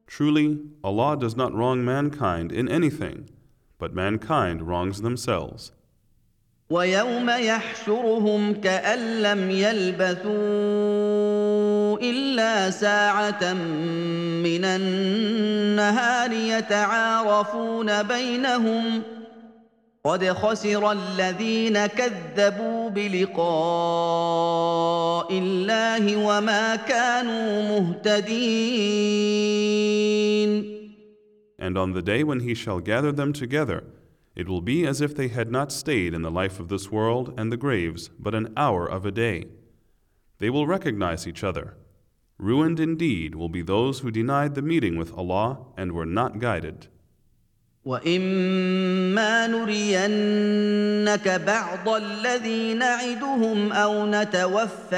Truly, 0.07 0.59
Allah 0.85 1.16
does 1.16 1.35
not 1.37 1.55
wrong 1.55 1.85
mankind 1.85 2.53
in 2.53 2.68
anything, 2.68 3.31
but 3.79 3.94
mankind 3.94 4.68
wrongs 4.68 5.01
themselves. 5.01 5.73
ويوم 6.69 7.30
يحشرهم 7.30 8.54
كأن 8.54 9.21
لم 9.21 9.51
يلبثوا 9.51 10.36
إلا 12.01 12.69
ساعة 12.69 13.54
من 14.43 14.65
النهار 14.65 16.32
يتعارفون 16.32 18.04
بينهم 18.04 19.01
قد 20.04 20.30
خسر 20.30 20.91
الذين 20.91 21.86
كذبوا 21.86 22.89
بلقاء 22.89 23.45
الله 25.32 26.15
وما 26.15 26.75
كانوا 26.75 27.80
مهتدين. 27.80 29.06
And 31.58 31.78
on 31.78 31.93
the 31.93 32.01
day 32.01 32.23
when 32.23 32.39
He 32.39 32.54
shall 32.56 32.80
gather 32.80 33.12
them 33.12 33.34
together, 33.34 33.84
it 34.36 34.50
will 34.50 34.62
be 34.62 34.86
as 34.86 35.02
if 35.02 35.15
they 35.15 35.30
had 35.30 35.52
not 35.52 35.71
stayed 35.71 36.13
in 36.13 36.21
the 36.21 36.32
life 36.32 36.60
of 36.60 36.67
this 36.67 36.91
world 36.91 37.34
and 37.38 37.52
the 37.52 37.58
graves 37.58 38.10
but 38.19 38.36
an 38.36 38.54
hour 38.58 38.86
of 38.86 39.06
a 39.06 39.12
day. 39.12 39.45
They 40.39 40.50
will 40.50 40.67
recognize 40.67 41.26
each 41.26 41.43
other. 41.43 41.78
Ruined 42.38 42.80
indeed 42.80 43.36
will 43.36 43.48
be 43.48 43.62
those 43.62 44.00
who 44.00 44.12
denied 44.12 44.56
the 44.56 44.62
meeting 44.62 44.98
with 44.98 45.13
Allah 45.13 45.65
and 45.78 45.93
were 45.93 46.06
not 46.06 46.39
guided. 46.39 46.88
واما 47.86 49.48
نرينك 49.48 51.41
بعض 51.48 51.89
الذي 51.89 52.74
نعدهم 52.74 53.71
أو 53.71 54.06
نتوفينك 54.06 54.93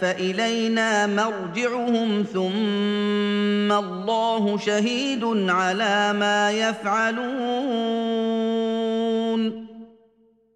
فالينا 0.00 1.06
مرجعهم 1.06 2.22
ثم 2.22 3.72
الله 3.72 4.58
شهيد 4.58 5.24
على 5.50 6.12
ما 6.12 6.50
يفعلون 6.50 8.04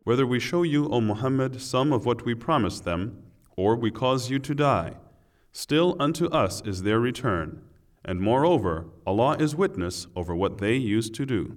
Whether 0.04 0.26
we 0.26 0.38
show 0.40 0.62
you, 0.62 0.88
O 0.88 1.00
Muhammad, 1.02 1.61
some 1.61 1.92
of 1.92 2.07
what 2.07 2.24
we 2.24 2.35
promised 2.35 2.85
them, 2.85 3.24
or 3.57 3.76
we 3.76 3.90
cause 3.90 4.31
you 4.31 4.38
to 4.38 4.54
die, 4.54 4.94
still 5.52 5.96
unto 6.00 6.26
us 6.28 6.62
is 6.64 6.83
their 6.83 6.98
return. 6.98 7.61
And 8.08 8.19
moreover, 8.19 8.86
Allah 9.08 9.38
is 9.39 9.56
witness 9.56 10.08
over 10.15 10.36
what 10.36 10.58
they 10.58 10.75
used 10.75 11.13
to 11.15 11.25
do. 11.25 11.56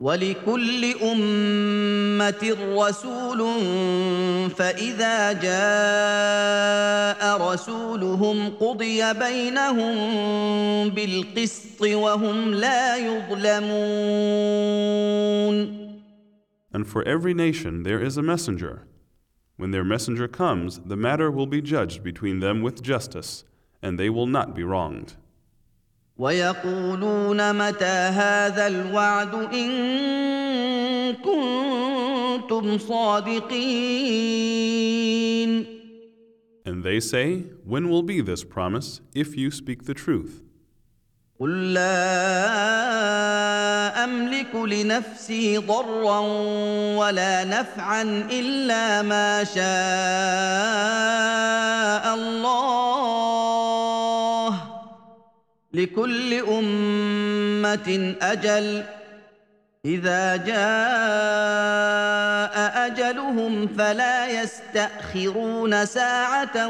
ولكل 0.00 0.94
أمة 1.02 2.56
رسول 2.76 3.40
فإذا 4.50 5.32
جاء 5.32 7.22
رسولهم 7.52 8.50
قضي 8.50 9.12
بينهم 9.12 9.94
بالقسط 10.88 11.80
وهم 11.80 12.54
لا 12.54 12.96
يظلمون 12.96 14.14
And 16.72 16.86
for 16.88 17.04
every 17.04 17.34
nation 17.34 17.84
there 17.84 18.00
is 18.02 18.16
a 18.16 18.22
messenger. 18.22 18.86
When 19.56 19.70
their 19.70 19.84
messenger 19.84 20.26
comes, 20.26 20.80
the 20.84 20.96
matter 20.96 21.30
will 21.30 21.46
be 21.46 21.62
judged 21.62 22.02
between 22.02 22.40
them 22.40 22.62
with 22.62 22.82
justice, 22.82 23.44
and 23.80 23.96
they 23.96 24.10
will 24.10 24.26
not 24.26 24.56
be 24.56 24.64
wronged. 24.64 25.14
ويقولون 26.19 27.53
متى 27.55 27.85
هذا 27.85 28.67
الوعد 28.67 29.33
إن 29.53 29.69
كنتم 31.13 32.77
صادقين 32.77 33.59
And 36.65 36.83
they 36.83 36.99
say, 36.99 37.45
When 37.65 37.89
will 37.89 38.03
be 38.03 38.21
this 38.21 38.43
promise, 38.43 39.01
if 39.15 39.37
you 39.37 39.49
speak 39.49 39.85
the 39.85 39.93
truth? 39.93 40.43
قل 41.39 41.73
لا 41.73 41.83
أملك 44.03 44.55
لنفسي 44.55 45.57
ضرا 45.57 46.19
ولا 46.99 47.43
نفعا 47.43 48.01
إلا 48.31 49.01
ما 49.01 49.43
شاء 49.43 49.63
الله 52.15 53.98
لكل 55.72 56.34
أمة 56.34 58.14
أجل 58.22 58.84
إذا 59.84 60.36
جاء 60.36 60.54
أجلهم 62.86 63.66
فلا 63.66 64.42
يستأخرون 64.42 65.86
ساعة 65.86 66.68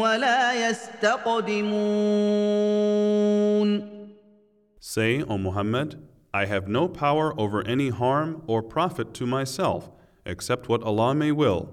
ولا 0.00 0.68
يستقدمون 0.68 2.18
Say, 4.80 5.22
O 5.22 5.36
Muhammad, 5.36 6.02
I 6.32 6.46
have 6.46 6.66
no 6.66 6.88
power 6.88 7.38
over 7.38 7.66
any 7.66 7.90
harm 7.90 8.42
or 8.46 8.62
profit 8.62 9.12
to 9.14 9.26
myself 9.26 9.90
except 10.24 10.68
what 10.68 10.82
Allah 10.82 11.14
may 11.14 11.30
will. 11.30 11.68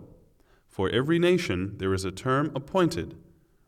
For 0.68 0.90
every 0.90 1.18
nation 1.18 1.76
there 1.78 1.94
is 1.94 2.04
a 2.04 2.12
term 2.12 2.52
appointed. 2.54 3.16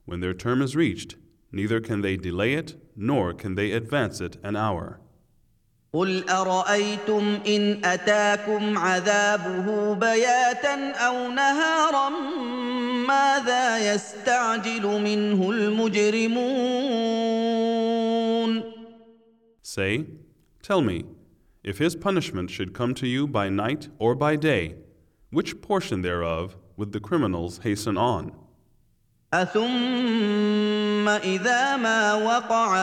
When 0.05 0.19
their 0.19 0.33
term 0.33 0.61
is 0.61 0.75
reached, 0.75 1.15
neither 1.51 1.79
can 1.79 2.01
they 2.01 2.17
delay 2.17 2.53
it 2.53 2.75
nor 2.95 3.33
can 3.33 3.55
they 3.55 3.71
advance 3.71 4.21
it 4.21 4.37
an 4.43 4.55
hour. 4.55 4.99
قل 5.93 6.29
أرأيتم 6.29 7.39
إن 7.47 7.85
أتاكم 7.85 8.77
عذابه 8.77 9.93
بياتا 9.93 10.91
أو 10.91 11.31
نهارا 11.31 12.09
ماذا 13.07 13.93
يستعجل 13.93 15.01
منه 15.01 15.51
المجرمون 15.51 16.77
Say, 19.61 20.05
Tell 20.61 20.81
me, 20.81 21.05
if 21.63 21.77
his 21.77 21.95
punishment 21.95 22.49
should 22.49 22.73
come 22.73 22.93
to 22.95 23.07
you 23.07 23.27
by 23.27 23.49
night 23.49 23.89
or 23.99 24.15
by 24.15 24.35
day, 24.35 24.75
which 25.31 25.61
portion 25.61 26.01
thereof 26.01 26.57
would 26.77 26.91
the 26.91 26.99
criminals 26.99 27.59
hasten 27.63 27.97
on? 27.97 28.31
أثم 29.33 30.80
إذا 31.23 31.77
ما 31.77 32.13
وقع 32.13 32.77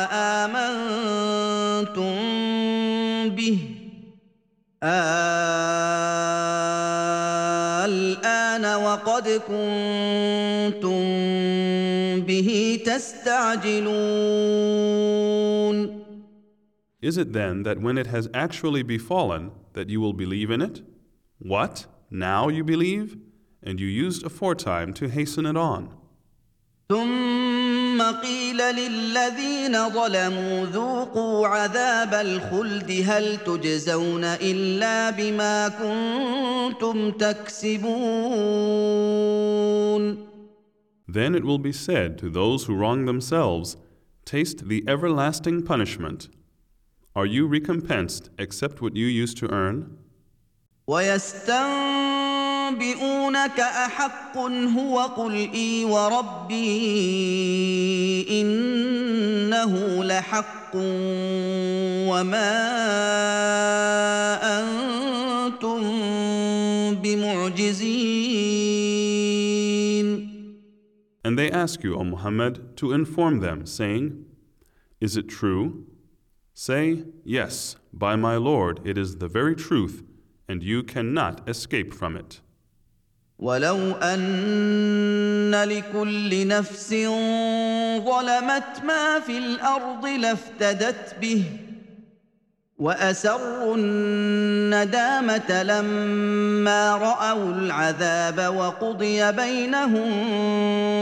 آمنتم 0.44 2.04
به 3.34 3.58
الآن 7.84 8.64
وقد 8.74 9.28
كنتم 9.48 11.00
به 12.20 12.80
تستعجلون 12.86 14.34
Is 17.02 17.18
it 17.18 17.32
then 17.34 17.64
that 17.64 17.80
when 17.82 17.98
it 17.98 18.06
has 18.06 18.30
actually 18.32 18.82
befallen 18.82 19.50
that 19.74 19.90
you 19.90 20.00
will 20.00 20.14
believe 20.14 20.50
in 20.50 20.62
it? 20.62 20.80
What? 21.38 21.86
Now 22.10 22.48
you 22.48 22.64
believe? 22.64 23.18
And 23.62 23.78
you 23.78 23.86
used 23.86 24.24
aforetime 24.24 24.94
to 24.94 25.08
hasten 25.08 25.44
it 25.44 25.56
on. 25.56 25.90
ثم 26.88 27.47
قيل 28.02 28.56
للذين 28.56 29.88
ظلموا 29.88 30.66
ذوقوا 30.66 31.48
عذاب 31.48 32.14
الخلد 32.14 33.04
هل 33.06 33.36
تجزون 33.36 34.24
الا 34.24 35.10
بما 35.10 35.68
كنتم 35.68 37.10
تكسبون 37.10 37.94
Then 41.06 41.34
it 41.34 41.44
will 41.44 41.58
be 41.58 41.72
said 41.72 42.18
to 42.18 42.28
those 42.28 42.64
who 42.64 42.74
wrong 42.74 43.04
themselves, 43.04 43.76
Taste 44.24 44.68
the 44.68 44.82
everlasting 44.88 45.62
punishment. 45.62 46.28
Are 47.14 47.26
you 47.26 47.46
recompensed 47.46 48.30
except 48.38 48.80
what 48.82 48.96
you 48.96 49.06
used 49.06 49.36
to 49.38 49.52
earn? 49.52 49.98
ويستنبئونك 52.68 53.60
احق 53.60 54.36
هو 54.76 54.98
قل 55.00 55.32
اي 55.32 55.84
وربي 55.84 56.64
انه 58.40 60.04
لحق 60.04 60.70
وما 62.08 62.54
انتم 64.60 65.80
بمعجزين 66.94 68.14
And 71.26 71.38
they 71.38 71.50
ask 71.50 71.82
you, 71.82 71.96
O 71.96 72.04
Muhammad, 72.04 72.76
to 72.76 72.92
inform 72.92 73.40
them, 73.40 73.64
saying, 73.64 74.26
Is 75.00 75.16
it 75.16 75.26
true? 75.26 75.86
Say, 76.52 77.04
Yes, 77.24 77.76
by 77.94 78.14
my 78.14 78.36
Lord, 78.36 78.80
it 78.84 78.98
is 78.98 79.16
the 79.16 79.28
very 79.28 79.56
truth, 79.56 80.02
and 80.46 80.62
you 80.62 80.82
cannot 80.82 81.48
escape 81.48 81.94
from 81.94 82.14
it. 82.14 82.42
ولو 83.39 83.91
ان 83.91 85.55
لكل 85.55 86.47
نفس 86.47 86.89
ظلمت 88.05 88.83
ما 88.83 89.19
في 89.19 89.37
الأرض 89.37 90.05
لافتدت 90.05 91.15
به 91.21 91.43
واسروا 92.77 93.75
الندامه 93.77 95.63
لما 95.63 96.95
راوا 96.97 97.51
العذاب 97.51 98.55
وقضي 98.55 99.31
بينهم 99.31 100.09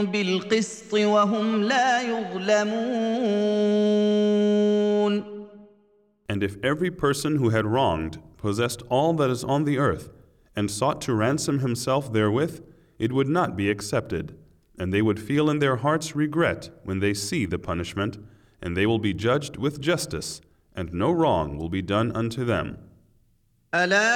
بالقسط 0.06 0.94
وهم 0.94 1.62
لا 1.62 2.02
يظلمون 2.02 3.38
And 6.30 6.42
if 6.42 6.56
every 6.62 6.90
person 6.90 7.36
who 7.36 7.48
had 7.48 7.64
wronged 7.66 8.18
possessed 8.36 8.82
all 8.90 9.12
that 9.14 9.30
is 9.30 9.42
on 9.44 9.64
the 9.64 9.78
earth 9.78 10.17
and 10.57 10.69
sought 10.69 11.01
to 11.01 11.13
ransom 11.13 11.59
himself 11.59 12.11
therewith, 12.13 12.61
it 12.99 13.11
would 13.11 13.27
not 13.27 13.57
be 13.57 13.69
accepted, 13.69 14.37
and 14.77 14.93
they 14.93 15.01
would 15.01 15.19
feel 15.19 15.49
in 15.49 15.59
their 15.59 15.77
hearts 15.77 16.15
regret 16.15 16.69
when 16.83 16.99
they 16.99 17.13
see 17.13 17.45
the 17.45 17.59
punishment, 17.59 18.17
and 18.61 18.77
they 18.77 18.85
will 18.85 18.99
be 18.99 19.13
judged 19.13 19.57
with 19.57 19.81
justice, 19.81 20.41
and 20.75 20.93
no 20.93 21.11
wrong 21.11 21.57
will 21.57 21.69
be 21.69 21.81
done 21.81 22.11
unto 22.15 22.45
them. 22.45 22.77
الا 23.73 24.13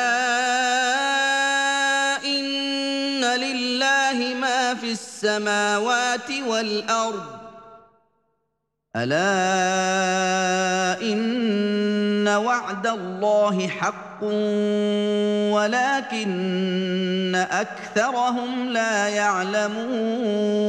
ان 2.25 3.23
لله 3.23 4.35
ما 4.41 4.73
في 4.73 4.91
السماوات 4.91 6.31
والارض 6.47 7.37
الا 8.95 9.41
ان 11.01 12.27
وعد 12.27 12.87
الله 12.87 13.67
حق 13.67 14.10
ولكن 15.51 17.35
اكثرهم 17.35 18.69
لا 18.69 19.07
يعلمون 19.07 20.67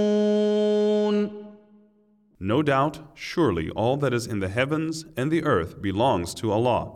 No 2.41 2.63
doubt, 2.63 3.01
surely 3.15 3.69
all 3.71 3.97
that 3.97 4.15
is 4.15 4.27
in 4.27 4.39
the 4.39 4.49
heavens 4.49 5.05
and 5.17 5.31
the 5.31 5.43
earth 5.45 5.83
belongs 5.83 6.33
to 6.35 6.53
Allah. 6.53 6.93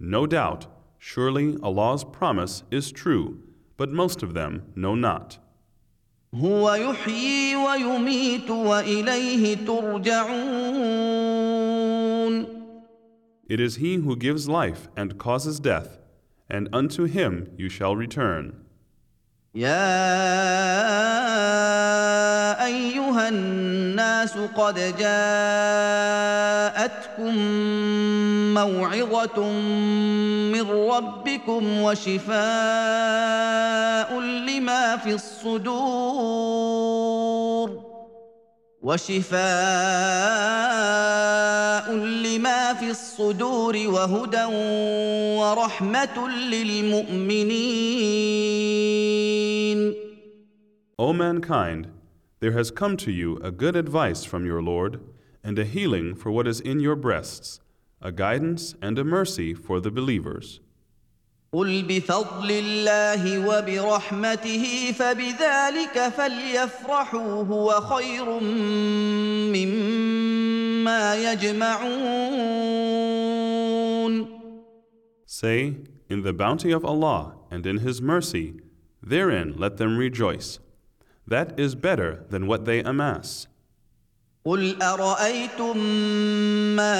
No 0.00 0.26
doubt, 0.26 0.66
surely 0.98 1.58
Allah's 1.62 2.02
promise 2.02 2.62
is 2.70 2.90
true, 2.90 3.26
but 3.76 3.90
most 3.92 4.22
of 4.22 4.32
them 4.32 4.62
know 4.74 4.94
not. 4.94 5.38
هو 6.34 6.74
يحيي 6.74 7.56
ويميت 7.56 8.50
واليه 8.50 9.56
ترجعون 9.66 11.41
It 13.48 13.60
is 13.60 13.76
He 13.76 13.94
who 13.96 14.16
gives 14.16 14.48
life 14.48 14.88
and 14.96 15.18
causes 15.18 15.58
death, 15.60 15.98
and 16.50 16.68
unto 16.72 17.04
Him 17.04 17.50
you 17.56 17.68
shall 17.68 17.96
return. 17.96 18.64
يا 19.54 19.74
ايها 22.66 23.28
الناس 23.28 24.38
قد 24.38 24.74
جاءتكم 24.98 25.78
موعظه 28.54 29.52
من 30.52 30.70
ربكم 30.70 31.80
وشفاء 31.82 32.38
لما 34.20 34.96
في 34.96 35.14
الصدور 35.14 36.68
وشفاء 38.82 39.38
لما 41.96 42.74
في 42.74 42.90
الصدور 42.90 43.76
وهدى 43.86 44.44
ورحمه 45.38 46.28
للمؤمنين 46.28 48.08
O 51.00 51.12
mankind, 51.12 51.86
there 52.40 52.52
has 52.52 52.70
come 52.72 52.96
to 52.96 53.12
you 53.12 53.36
a 53.36 53.52
good 53.52 53.76
advice 53.76 54.24
from 54.24 54.44
your 54.44 54.60
Lord, 54.60 55.00
and 55.44 55.58
a 55.58 55.64
healing 55.64 56.14
for 56.14 56.30
what 56.32 56.48
is 56.48 56.60
in 56.60 56.80
your 56.80 56.96
breasts, 56.96 57.60
a 58.02 58.10
guidance 58.10 58.74
and 58.82 58.98
a 58.98 59.04
mercy 59.04 59.54
for 59.54 59.80
the 59.80 59.90
believers. 59.92 60.60
قل 61.53 61.83
بفضل 61.87 62.51
الله 62.51 63.47
وبرحمته 63.47 64.91
فبذلك 64.91 66.09
فليفرحوا 66.17 67.43
هو 67.43 67.71
خير 67.71 68.39
مما 69.53 71.15
يجمعون 71.31 72.03
Say, 75.25 75.77
In 76.09 76.21
the 76.21 76.33
bounty 76.33 76.71
of 76.71 76.85
Allah 76.85 77.35
and 77.51 77.65
in 77.65 77.77
His 77.79 78.01
mercy, 78.01 78.59
therein 79.01 79.55
let 79.57 79.77
them 79.77 79.97
rejoice. 79.97 80.59
That 81.27 81.59
is 81.59 81.75
better 81.75 82.25
than 82.29 82.47
what 82.47 82.65
they 82.65 82.79
amass. 82.79 83.47
قل 84.45 84.75
ارايتم 84.81 85.77
ما 86.75 86.99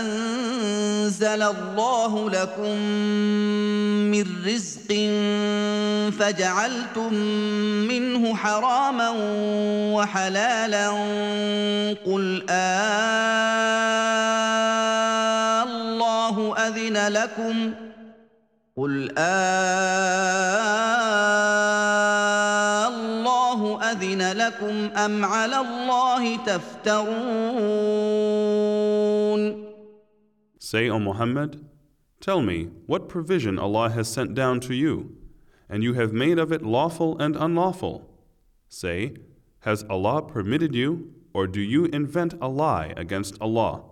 انزل 0.00 1.42
الله 1.42 2.30
لكم 2.30 2.78
من 4.10 4.24
رزق 4.46 4.90
فجعلتم 6.18 7.14
منه 7.88 8.34
حراما 8.36 9.10
وحلالا 9.94 10.90
قل 12.06 12.46
آه 12.50 13.24
الله 15.62 16.54
اذن 16.58 17.08
لكم 17.12 17.74
قل 18.76 19.14
آه 19.18 21.03
لكم 24.33 24.89
أم 24.97 25.25
على 25.25 25.59
الله 25.59 26.35
تفترون 26.45 27.29
Say, 30.61 30.89
O 30.89 30.99
Muhammad, 30.99 31.65
tell 32.19 32.41
me, 32.41 32.69
what 32.85 33.07
provision 33.09 33.57
Allah 33.57 33.89
has 33.89 34.07
sent 34.07 34.35
down 34.35 34.59
to 34.61 34.73
you, 34.73 35.15
and 35.69 35.83
you 35.83 35.93
have 35.93 36.11
made 36.13 36.37
of 36.37 36.51
it 36.51 36.61
lawful 36.61 37.17
and 37.17 37.35
unlawful? 37.35 38.09
Say, 38.67 39.13
Has 39.61 39.83
Allah 39.89 40.21
permitted 40.21 40.75
you, 40.75 41.13
or 41.33 41.47
do 41.47 41.61
you 41.61 41.85
invent 41.85 42.33
a 42.41 42.47
lie 42.47 42.93
against 42.97 43.37
Allah? 43.41 43.83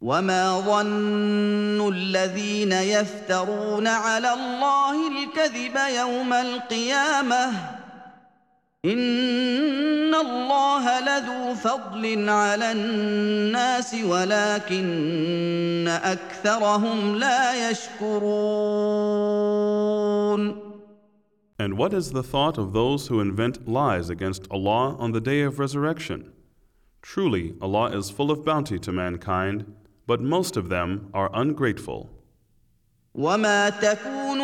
وما 0.00 0.60
ظن 0.60 1.88
الذين 1.88 2.72
يفترون 2.72 3.86
على 3.86 4.32
الله 4.32 5.08
الكذب 5.08 5.76
يوم 5.96 6.32
القيامة 6.32 7.77
إن 8.84 10.14
الله 10.14 11.00
لذو 11.00 11.54
فضل 11.54 12.28
على 12.28 12.72
الناس 12.72 13.94
ولكن 13.94 15.88
أكثرهم 15.88 17.16
لا 17.16 17.70
يشكرون 17.70 18.74
And 21.56 21.78
what 21.78 21.94
is 21.94 22.10
the 22.10 22.22
thought 22.22 22.58
of 22.58 22.72
those 22.72 23.06
who 23.06 23.20
invent 23.20 23.68
lies 23.68 24.10
against 24.10 24.46
Allah 24.50 24.96
on 24.98 25.12
the 25.12 25.20
day 25.20 25.42
of 25.42 25.60
resurrection? 25.60 26.32
Truly, 27.00 27.54
Allah 27.62 27.96
is 27.96 28.10
full 28.10 28.30
of 28.30 28.44
bounty 28.44 28.78
to 28.80 28.90
mankind, 28.90 29.72
but 30.06 30.20
most 30.20 30.56
of 30.56 30.68
them 30.68 31.10
are 31.14 31.30
ungrateful. 31.32 32.10
وما 33.14 33.70
تكون 33.70 34.27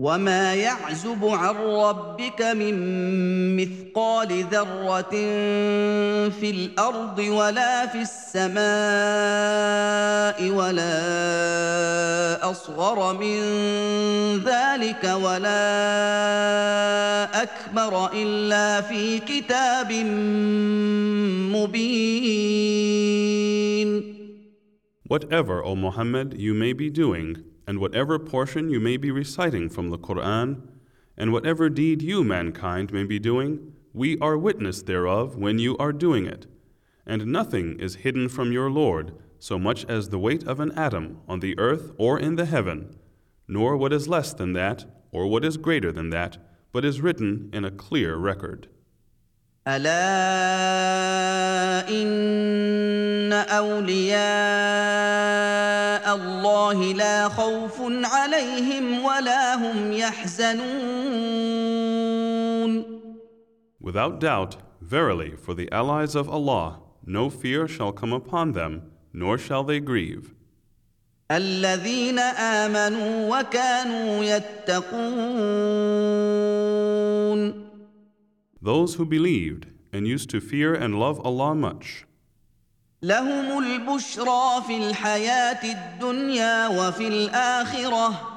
وما 0.00 0.54
يعزب 0.54 1.24
عن 1.24 1.54
ربك 1.56 2.42
من 2.42 2.74
مثقال 3.56 4.44
ذره 4.50 5.10
في 6.30 6.50
الأرض 6.50 7.18
ولا 7.18 7.86
في 7.86 8.00
السماء 8.08 8.60
ولا 10.56 10.90
اصغر 12.50 13.12
من 13.12 13.40
ذلك 14.40 15.04
ولا 15.04 15.60
اكبر 17.42 18.12
الا 18.12 18.80
في 18.80 19.18
كتاب 19.18 19.92
مبين 21.52 22.80
Whatever, 25.10 25.58
O 25.64 25.74
Muhammad, 25.74 26.38
you 26.38 26.54
may 26.54 26.72
be 26.72 26.88
doing, 26.88 27.42
and 27.66 27.78
whatever 27.78 28.18
portion 28.18 28.70
you 28.70 28.80
may 28.80 28.96
be 28.96 29.10
reciting 29.10 29.68
from 29.68 29.90
the 29.90 29.98
Quran, 29.98 30.68
and 31.16 31.32
whatever 31.32 31.68
deed 31.68 32.02
you, 32.02 32.24
mankind, 32.24 32.92
may 32.92 33.04
be 33.04 33.18
doing, 33.18 33.72
we 33.92 34.18
are 34.20 34.38
witness 34.38 34.82
thereof 34.82 35.36
when 35.36 35.58
you 35.58 35.76
are 35.78 35.92
doing 35.92 36.26
it. 36.26 36.46
And 37.06 37.26
nothing 37.26 37.78
is 37.80 37.96
hidden 37.96 38.28
from 38.28 38.52
your 38.52 38.70
Lord 38.70 39.12
so 39.40 39.58
much 39.58 39.84
as 39.86 40.10
the 40.10 40.18
weight 40.18 40.46
of 40.46 40.60
an 40.60 40.70
atom 40.72 41.20
on 41.26 41.40
the 41.40 41.58
earth 41.58 41.92
or 41.96 42.18
in 42.18 42.36
the 42.36 42.44
heaven, 42.44 42.96
nor 43.48 43.76
what 43.76 43.92
is 43.92 44.06
less 44.06 44.34
than 44.34 44.52
that 44.52 44.84
or 45.10 45.26
what 45.26 45.44
is 45.44 45.56
greater 45.56 45.90
than 45.90 46.10
that, 46.10 46.36
but 46.72 46.84
is 46.84 47.00
written 47.00 47.48
in 47.52 47.64
a 47.64 47.70
clear 47.70 48.16
record. 48.16 48.68
الا 49.68 50.00
ان 51.88 53.32
اولياء 53.32 54.20
الله 56.14 56.92
لا 56.92 57.28
خوف 57.28 57.80
عليهم 58.04 59.04
ولا 59.04 59.54
هم 59.54 59.92
يحزنون 59.92 60.70
Without 63.82 64.20
doubt, 64.20 64.56
verily, 64.82 65.32
for 65.36 65.54
the 65.54 65.70
allies 65.72 66.14
of 66.14 66.28
Allah, 66.28 66.80
no 67.06 67.30
fear 67.30 67.66
shall 67.66 67.92
come 67.92 68.12
upon 68.12 68.52
them, 68.52 68.92
nor 69.12 69.38
shall 69.38 69.64
they 69.64 69.80
grieve. 69.80 70.34
الذين 71.30 72.18
امنوا 72.18 73.38
وكانوا 73.38 74.24
يتقون 74.24 74.90
Those 78.61 78.95
who 78.95 79.05
believed 79.05 79.67
and 79.93 80.07
used 80.07 80.29
to 80.31 80.39
fear 80.41 80.73
and 80.73 80.99
love 80.99 81.19
Allah 81.25 81.55
much. 81.55 82.05
لهم 83.01 83.59
البشرى 83.59 84.61
في 84.67 84.77
الحياه 84.77 85.63
الدنيا 85.63 86.67
وفي 86.67 87.07
الاخره 87.07 88.35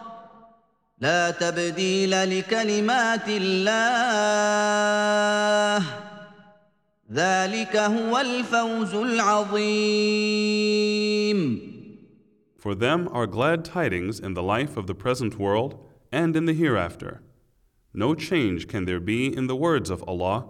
لا 0.98 1.30
تبديل 1.30 2.38
لكلمات 2.38 3.28
الله 3.28 4.58
ذلك 7.12 7.76
هو 7.76 8.18
الفوز 8.18 8.94
العظيم 8.94 10.38
For 12.58 12.74
them 12.74 13.08
are 13.12 13.26
glad 13.26 13.64
tidings 13.64 14.18
in 14.20 14.34
the 14.34 14.42
life 14.42 14.76
of 14.76 14.86
the 14.86 14.94
present 14.94 15.38
world 15.38 15.78
and 16.10 16.36
in 16.36 16.44
the 16.44 16.52
hereafter. 16.52 17.22
No 17.94 18.14
change 18.14 18.68
can 18.68 18.84
there 18.84 19.00
be 19.00 19.26
in 19.34 19.46
the 19.46 19.56
words 19.56 19.90
of 19.90 20.04
Allah. 20.06 20.46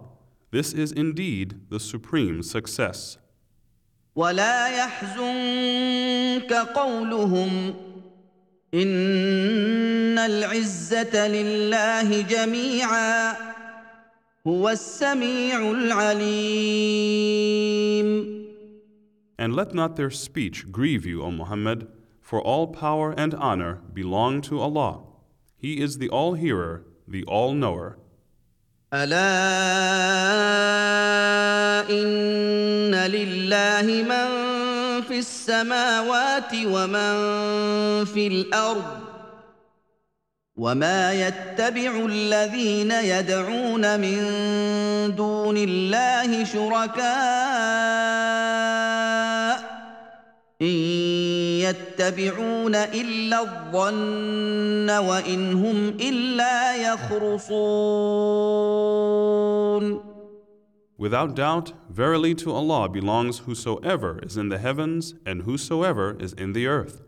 This 0.51 0.73
is 0.73 0.91
indeed 0.91 1.61
the 1.69 1.79
supreme 1.79 2.43
success. 2.43 3.17
ولا 4.15 4.67
يحزنك 4.67 6.53
قولهم 6.53 7.73
ان 8.73 10.17
العزه 10.17 11.27
لله 11.27 12.21
جميعا 12.21 13.35
هو 14.47 14.69
السميع 14.69 15.71
العليم 15.71 17.29
And 19.37 19.55
let 19.55 19.73
not 19.73 19.95
their 19.95 20.11
speech 20.11 20.69
grieve 20.69 21.05
you, 21.05 21.23
O 21.23 21.31
Muhammad, 21.31 21.87
for 22.21 22.41
all 22.41 22.67
power 22.67 23.13
and 23.17 23.33
honor 23.33 23.79
belong 23.93 24.41
to 24.41 24.59
Allah. 24.59 24.99
He 25.55 25.79
is 25.79 25.97
the 25.97 26.09
all 26.09 26.33
hearer, 26.33 26.83
the 27.08 27.24
all 27.24 27.52
knower. 27.52 27.96
الا 28.94 29.26
ان 31.90 32.94
لله 32.94 33.86
من 34.06 34.28
في 35.02 35.18
السماوات 35.18 36.52
ومن 36.54 37.14
في 38.04 38.26
الأرض 38.26 38.84
وما 40.56 41.12
يتبع 41.12 42.06
الذين 42.06 42.90
يدعون 42.90 44.00
من 44.00 44.18
دون 45.16 45.56
الله 45.56 46.44
شركاء 46.44 48.14
ان 50.63 50.67
يتبعون 51.63 52.75
الا 52.75 53.41
الظن 53.41 54.89
وان 54.89 55.53
هم 55.53 55.89
الا 55.89 56.75
يخرصون 56.75 58.19
Without 60.97 61.33
doubt, 61.33 61.71
verily 61.89 62.35
to 62.35 62.51
Allah 62.51 62.89
belongs 62.89 63.39
whosoever 63.39 64.19
is 64.21 64.35
in 64.35 64.49
the 64.49 64.57
heavens 64.57 65.13
and 65.25 65.43
whosoever 65.43 66.17
is 66.19 66.33
in 66.33 66.51
the 66.51 66.67
earth. 66.67 67.03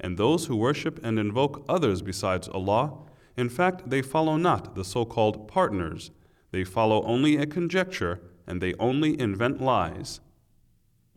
And 0.00 0.16
those 0.16 0.46
who 0.46 0.56
worship 0.56 0.98
and 1.04 1.18
invoke 1.18 1.62
others 1.68 2.00
besides 2.00 2.48
Allah, 2.48 2.94
in 3.36 3.50
fact, 3.50 3.90
they 3.90 4.00
follow 4.00 4.38
not 4.38 4.74
the 4.74 4.84
so 4.84 5.04
called 5.04 5.46
partners. 5.46 6.10
They 6.52 6.64
follow 6.64 7.04
only 7.04 7.36
a 7.36 7.44
conjecture 7.44 8.18
and 8.46 8.62
they 8.62 8.72
only 8.78 9.20
invent 9.20 9.60
lies. 9.60 10.20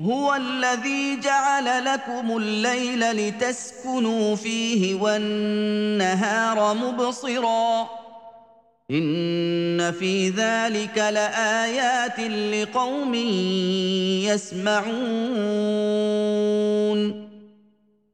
هو 0.02 0.36
الذي 0.36 1.20
جعل 1.20 1.86
لكم 1.86 2.38
الليل 2.38 3.00
لتسكنوا 3.00 4.36
فيه 4.36 4.96
والنهار 4.96 6.74
مبصرا 6.74 7.90
ان 8.92 9.92
في 9.92 10.30
ذلك 10.30 10.98
لايات 10.98 12.20
لقوم 12.20 13.14
يسمعون 14.24 15.68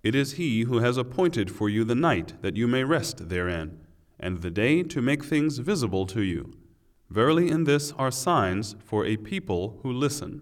It 0.03 0.15
is 0.15 0.33
He 0.33 0.63
who 0.63 0.79
has 0.79 0.97
appointed 0.97 1.49
for 1.49 1.69
you 1.69 1.85
the 1.85 1.95
night 1.95 2.33
that 2.41 2.57
you 2.57 2.67
may 2.67 2.83
rest 2.83 3.29
therein, 3.29 3.79
and 4.19 4.41
the 4.41 4.51
day 4.51 4.83
to 4.83 5.01
make 5.01 5.23
things 5.23 5.59
visible 5.59 6.05
to 6.07 6.21
you. 6.21 6.53
Verily, 7.09 7.49
in 7.49 7.63
this 7.63 7.93
are 7.93 8.11
signs 8.11 8.75
for 8.83 9.05
a 9.05 9.15
people 9.15 9.79
who 9.81 9.93
listen. 9.93 10.41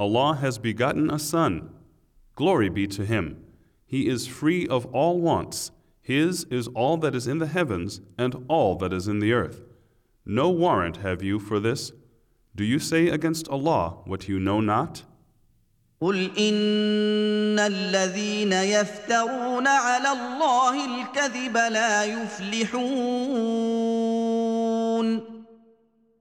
Allah 0.00 0.34
has 0.36 0.58
begotten 0.58 1.10
a 1.10 1.18
son. 1.18 1.70
Glory 2.34 2.68
be 2.68 2.86
to 2.88 3.04
Him. 3.04 3.42
He 3.86 4.08
is 4.08 4.26
free 4.26 4.66
of 4.66 4.86
all 4.86 5.20
wants. 5.20 5.70
His 6.00 6.44
is 6.44 6.68
all 6.68 6.96
that 6.98 7.14
is 7.14 7.26
in 7.26 7.38
the 7.38 7.46
heavens 7.46 8.00
and 8.18 8.44
all 8.48 8.76
that 8.76 8.92
is 8.92 9.08
in 9.08 9.18
the 9.20 9.32
earth. 9.32 9.62
No 10.24 10.50
warrant 10.50 10.98
have 10.98 11.22
you 11.22 11.38
for 11.38 11.58
this. 11.60 11.92
Do 12.54 12.64
you 12.64 12.78
say 12.78 13.08
against 13.08 13.48
Allah 13.48 13.98
what 14.04 14.28
you 14.28 14.38
know 14.38 14.60
not? 14.60 15.04
قل 16.00 16.30
ان 16.38 17.58
الذين 17.58 18.52
يفترون 18.52 19.66
على 19.66 20.12
الله 20.12 20.84
الكذب 20.84 21.56
لا 21.56 22.04
يفلحون 22.04 22.76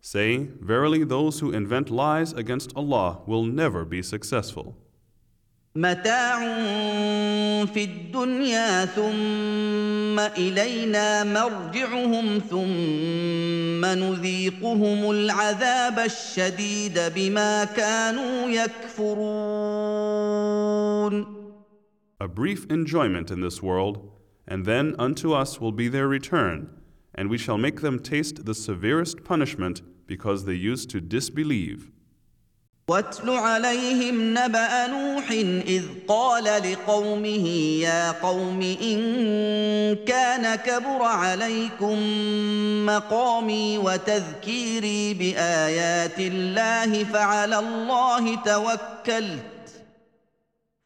Say, 0.10 0.50
Verily, 0.62 1.04
those 1.04 1.40
who 1.40 1.52
invent 1.52 1.90
lies 1.90 2.32
against 2.34 2.74
Allah 2.76 3.22
will 3.26 3.44
never 3.44 3.86
be 3.86 4.02
successful. 4.02 4.78
متاع 5.76 6.40
في 7.66 7.84
الدنيا 7.84 8.86
ثم 8.86 10.20
الينا 10.20 11.24
مرجعهم 11.24 12.40
ثم 12.40 13.86
نذيقهم 13.86 15.12
العذاب 15.12 16.00
الشديد 16.00 17.00
بما 17.16 17.64
كانوا 17.66 18.50
يكفرون 18.50 20.06
A 22.22 22.28
brief 22.30 22.66
enjoyment 22.70 23.30
in 23.30 23.42
this 23.42 23.62
world, 23.62 24.00
and 24.48 24.66
then 24.66 24.96
unto 24.98 25.34
us 25.34 25.60
will 25.60 25.74
be 25.74 25.90
their 25.90 26.08
return, 26.08 26.70
and 27.14 27.30
we 27.30 27.38
shall 27.38 27.58
make 27.58 27.82
them 27.82 28.00
taste 28.00 28.46
the 28.46 28.54
severest 28.54 29.26
punishment 29.26 29.82
because 30.11 30.45
they 30.45 30.59
used 30.73 30.91
to 30.91 31.01
disbelieve. 31.01 31.81
واتل 32.91 33.31
عليهم 33.31 34.35
نبأ 34.39 34.87
نوح 34.87 35.31
إذ 35.67 35.85
قال 36.09 36.45
لقومه 36.45 37.47
يا 37.87 38.11
قوم 38.11 38.63
إن 38.63 39.01
كان 40.07 40.55
كبر 40.55 41.03
عليكم 41.03 41.99
مقامي 42.87 43.79
وتذكيري 43.79 45.15
بآيات 45.15 46.19
الله 46.19 47.05
فعلى 47.05 47.59
الله 47.59 48.35
توكلت 48.35 49.60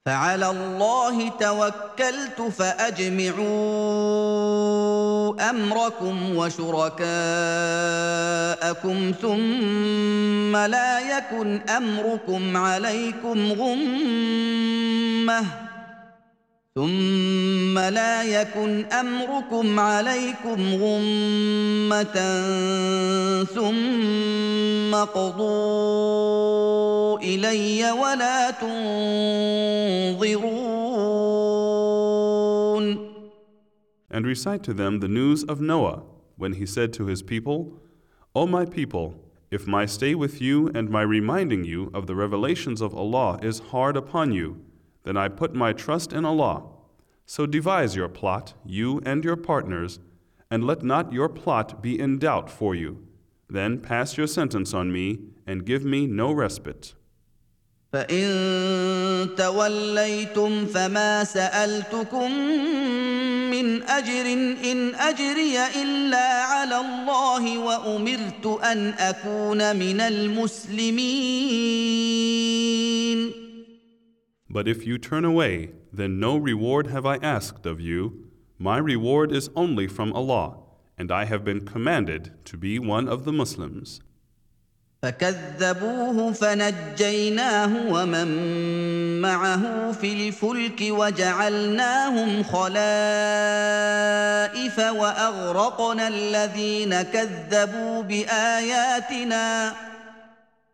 فعلى 0.07 0.51
الله 0.51 1.29
توكلت 1.29 2.41
فأجمعوا 2.59 3.45
أمركم 5.51 6.37
وشركاءكم 6.37 7.05
ثم 9.23 10.57
لا 10.57 11.01
يكن 11.01 11.61
أمركم 11.69 12.57
عليكم 12.57 13.53
غمة. 13.53 15.45
ثم 16.76 17.80
لا 17.80 18.24
يكن 18.24 18.86
امركم 18.86 19.80
عليكم 19.80 20.74
غمه 20.74 22.16
ثم 23.44 24.96
قضوا 24.96 26.10
الي 27.20 27.92
ولا 27.92 28.52
تنظرون 28.52 30.50
And 34.12 34.26
recite 34.26 34.64
to 34.64 34.74
them 34.74 35.02
the 35.02 35.08
news 35.08 35.44
of 35.44 35.62
Noah, 35.62 36.02
when 36.36 36.54
he 36.54 36.66
said 36.66 36.94
to 36.94 37.06
his 37.06 37.22
people, 37.22 37.74
O 38.34 38.48
my 38.48 38.66
people, 38.66 39.14
if 39.52 39.68
my 39.68 39.86
stay 39.86 40.16
with 40.16 40.42
you 40.42 40.70
and 40.74 40.90
my 40.90 41.04
reminding 41.04 41.64
you 41.64 41.92
of 41.94 42.08
the 42.08 42.16
revelations 42.16 42.82
of 42.82 42.96
Allah 42.96 43.38
is 43.44 43.60
hard 43.72 43.96
upon 43.96 44.32
you, 44.32 44.62
then 45.04 45.18
I 45.18 45.28
put 45.28 45.54
my 45.54 45.74
trust 45.74 46.14
in 46.14 46.26
Allah. 46.26 46.64
So 47.26 47.46
devise 47.46 47.96
your 47.96 48.10
plot, 48.10 48.54
you 48.66 49.02
and 49.06 49.24
your 49.24 49.36
partners, 49.36 50.00
and 50.52 50.64
let 50.64 50.84
not 50.84 51.14
your 51.14 51.30
plot 51.30 51.82
be 51.82 52.00
in 52.00 52.18
doubt 52.18 52.50
for 52.50 52.74
you. 52.76 53.06
Then 53.50 53.80
pass 53.80 54.18
your 54.18 54.28
sentence 54.28 54.74
on 54.74 54.92
me 54.92 55.20
and 55.46 55.66
give 55.66 55.84
me 55.84 56.08
no 56.08 56.32
respite. 56.32 56.94
فان 57.94 59.30
توليتم 59.38 60.66
فما 60.66 61.24
سالتكم 61.24 62.32
من 63.52 63.84
اجر 63.84 64.34
ان 64.72 64.96
اجري 64.96 65.58
الا 65.82 66.44
على 66.44 66.78
الله 66.78 67.58
وامرت 67.58 68.46
ان 68.64 68.90
اكون 68.90 69.76
من 69.76 70.02
المسلمين 70.02 71.00
But 74.54 74.68
if 74.68 74.88
you 74.88 74.98
turn 74.98 75.26
away, 75.26 75.72
then 75.94 76.20
no 76.20 76.38
reward 76.38 76.88
have 76.88 77.06
I 77.06 77.18
asked 77.18 77.66
of 77.66 77.80
you. 77.80 78.30
My 78.58 78.78
reward 78.78 79.32
is 79.32 79.50
only 79.56 79.88
from 79.88 80.12
Allah, 80.14 80.58
and 80.98 81.12
I 81.12 81.26
have 81.26 81.44
been 81.46 81.66
commanded 81.66 82.34
to 82.46 82.58
be 82.58 82.80
one 82.80 83.08
of 83.08 83.26
the 83.26 83.32
Muslims. 83.32 84.02
فكذبوه 85.04 86.32
فنجيناه 86.34 87.92
ومن 87.92 88.28
معه 89.22 89.92
في 89.92 90.14
الفلك 90.14 90.82
وجعلناهم 90.82 92.44
خلائف 92.44 92.80
واغرقنا 94.80 96.08
الذين 96.08 97.02
كذبوا 97.02 98.02
باياتنا 98.02 99.74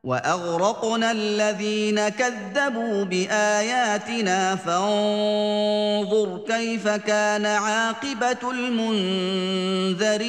واغرقنا 0.06 1.12
الذين 1.12 2.10
كذبوا 2.10 3.04
باياتنا 3.04 4.56
فانظر 4.56 6.46
كيف 6.48 6.88
كان 6.88 7.46
عاقبه 7.46 8.52
المنذرين 8.52 10.26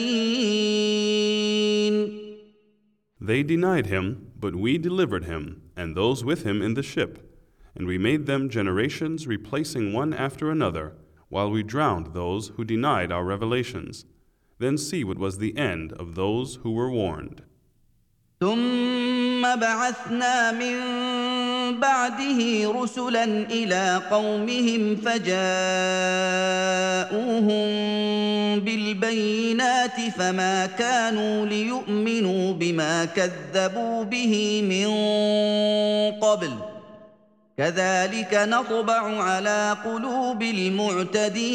They 3.21 3.43
denied 3.43 3.87
him, 3.87 4.33
but 4.39 4.55
we 4.55 4.79
delivered 4.79 5.25
him, 5.25 5.63
and 5.77 5.97
those 5.97 6.25
with 6.25 6.45
him 6.45 6.63
in 6.63 6.75
the 6.75 6.83
ship, 6.83 7.13
and 7.75 7.87
we 7.87 7.99
made 7.99 8.27
them 8.27 8.49
generations 8.49 9.27
replacing 9.27 9.93
one 9.93 10.13
after 10.15 10.51
another, 10.51 10.93
while 11.29 11.51
we 11.51 11.63
drowned 11.63 12.15
those 12.15 12.49
who 12.57 12.65
denied 12.65 13.11
our 13.11 13.25
revelations. 13.25 14.05
Then 14.59 14.79
see 14.79 15.03
what 15.03 15.19
was 15.19 15.39
the 15.39 15.57
end 15.59 15.93
of 15.95 16.15
those 16.15 16.57
who 16.63 16.71
were 16.71 16.91
warned. 16.91 17.43
ثم 18.42 19.42
بعثنا 19.56 20.52
من 20.52 20.78
بعده 21.80 22.72
رسلا 22.82 23.24
إلى 23.24 24.02
قومهم 24.12 24.96
فجاءوهم 24.96 25.42
بالبينات 28.60 30.02
فما 30.18 30.66
كانوا 30.66 31.46
ليؤمنوا 31.46 32.54
بما 32.54 33.06
كذبوا 33.06 34.04
به 34.04 34.62
من 34.70 34.88
قبل 36.20 36.52
كذلك 37.58 38.34
نطبع 38.34 39.22
على 39.24 39.78
قلوب 39.86 40.44
المعتدين 40.44 41.52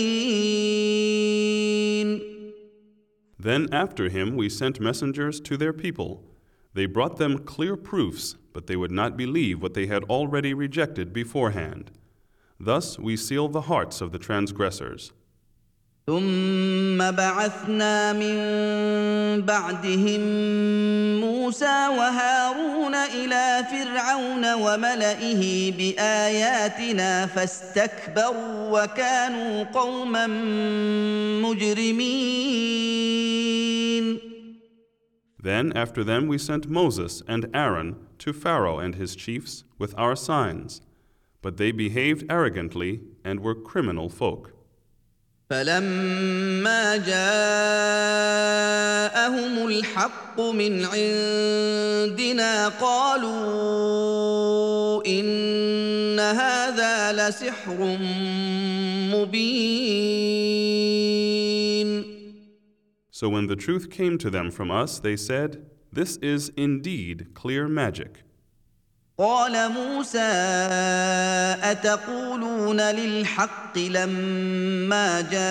Then 3.38 3.68
after 3.72 4.08
him 4.08 4.36
we 4.36 4.48
sent 4.48 4.80
messengers 4.80 5.40
to 5.40 5.56
their 5.56 5.72
people. 5.72 6.35
They 6.75 6.85
brought 6.85 7.17
them 7.17 7.39
clear 7.39 7.75
proofs, 7.75 8.35
but 8.53 8.67
they 8.67 8.75
would 8.75 8.91
not 8.91 9.17
believe 9.17 9.61
what 9.61 9.73
they 9.73 9.87
had 9.87 10.03
already 10.05 10.53
rejected 10.53 11.11
beforehand. 11.13 11.91
Thus 12.59 12.99
we 12.99 13.17
seal 13.17 13.47
the 13.49 13.61
hearts 13.61 14.01
of 14.01 14.11
the 14.11 14.19
transgressors. 14.19 15.11
ثم 16.07 17.11
بعثنا 17.11 18.13
من 18.13 18.35
بعدهم 19.41 20.21
موسى 21.21 21.87
وهارون 21.87 22.95
الى 22.95 23.65
فرعون 23.71 24.53
وملئه 24.53 25.71
باياتنا 25.71 27.25
فاستكبروا 27.25 28.83
وكانوا 28.83 29.63
قوما 29.63 30.27
مجرمين 31.41 31.91
Then 35.41 35.73
after 35.73 36.03
them 36.03 36.27
we 36.27 36.37
sent 36.37 36.69
Moses 36.69 37.23
and 37.27 37.49
Aaron 37.53 37.95
to 38.19 38.31
Pharaoh 38.31 38.79
and 38.79 38.95
his 38.95 39.15
chiefs 39.15 39.63
with 39.79 39.97
our 39.97 40.15
signs, 40.15 40.81
but 41.41 41.57
they 41.57 41.71
behaved 41.71 42.25
arrogantly 42.29 43.01
and 43.23 43.39
were 43.39 43.55
criminal 43.55 44.09
folk. 44.09 44.53
فلما 45.51 46.97
جاءهم 46.97 47.27
الحق 49.67 50.41
من 50.41 50.85
عندنا 50.85 52.67
قالوا 52.67 53.31
ان 55.05 56.19
هذا 56.19 57.11
لسحر 57.11 57.97
مبين 59.11 61.04
So 63.15 63.29
when 63.29 63.47
the 63.47 63.55
truth 63.55 63.89
came 63.89 64.17
to 64.19 64.29
them 64.29 64.51
from 64.51 64.71
us, 64.71 64.99
they 64.99 65.17
said, 65.17 65.65
This 65.91 66.17
is 66.17 66.49
indeed 66.55 67.33
clear 67.33 67.67
magic. 67.67 68.23
قال 69.17 69.71
موسى 69.71 70.19
اتقولون 71.63 72.81
للحق 72.81 73.77
لما 73.77 75.21
جاءكم 75.21 75.41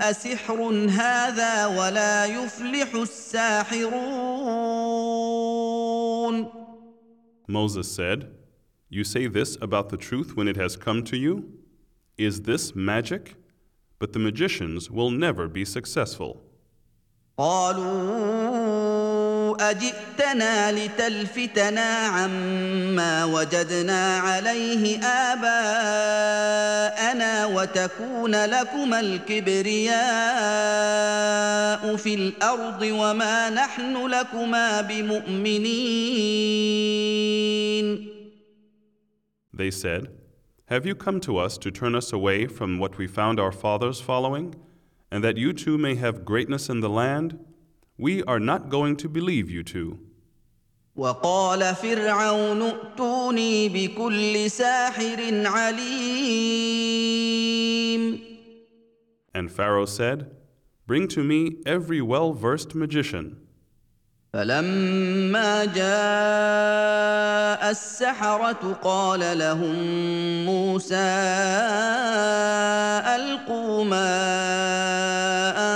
اسحر 0.00 0.88
هذا 0.90 1.66
ولا 1.66 2.26
يفلح 2.26 2.94
الساحرون 2.94 4.44
Moses 7.46 7.90
said, 7.90 8.30
You 8.88 9.04
say 9.04 9.26
this 9.26 9.56
about 9.60 9.88
the 9.90 9.96
truth 9.96 10.36
when 10.36 10.48
it 10.48 10.56
has 10.56 10.76
come 10.76 11.02
to 11.04 11.16
you? 11.16 11.52
Is 12.18 12.42
this 12.42 12.74
magic? 12.74 13.36
But 13.99 14.13
the 14.13 14.19
magicians 14.19 14.89
will 14.89 15.11
never 15.11 15.47
be 15.47 15.65
successful. 15.65 16.41
قالوا 17.37 18.89
أجئتنا 19.69 20.71
لتلفتنا 20.71 21.81
عما 22.07 23.25
وجدنا 23.25 24.17
عليه 24.17 24.99
آباءنا 25.31 25.75
وتكون 27.45 28.45
لكما 28.45 28.99
الكبرياء 28.99 29.99
في 31.95 32.13
الأرض 32.13 32.81
وما 32.81 33.49
نحن 33.49 34.07
لكما 34.07 34.81
بمؤمنين 34.81 36.29
They 39.53 39.71
said, 39.71 40.07
Have 40.68 40.86
you 40.86 40.94
come 40.94 41.20
to 41.20 41.36
us 41.36 41.58
to 41.58 41.70
turn 41.70 41.94
us 41.94 42.12
away 42.12 42.46
from 42.46 42.78
what 42.78 42.96
we 42.96 43.06
found 43.06 43.38
our 43.38 43.52
fathers 43.52 44.00
following, 44.00 44.54
and 45.10 45.22
that 45.22 45.36
you 45.36 45.52
too 45.52 45.76
may 45.76 45.94
have 45.96 46.24
greatness 46.24 46.68
in 46.70 46.80
the 46.80 46.88
land? 46.88 47.38
We 47.98 48.22
are 48.24 48.40
not 48.40 48.70
going 48.70 48.96
to 48.96 49.08
believe 49.08 49.50
you 49.50 49.62
two. 49.62 49.98
وقال 50.96 51.74
فرعون 51.74 52.62
ائتوني 52.62 53.68
بكل 53.68 54.50
ساحر 54.50 55.46
عليم 55.46 57.04
And 59.34 59.50
Pharaoh 59.50 59.86
said, 59.86 60.30
Bring 60.86 61.08
to 61.08 61.24
me 61.24 61.56
every 61.66 62.00
well 62.00 62.32
versed 62.32 62.74
magician. 62.74 63.37
فلما 64.33 65.65
جاء 65.65 65.89
السحرة 67.71 68.79
قال 68.83 69.37
لهم 69.39 69.75
موسى 70.45 70.95
ألقوا 73.15 73.83
ما 73.83 74.19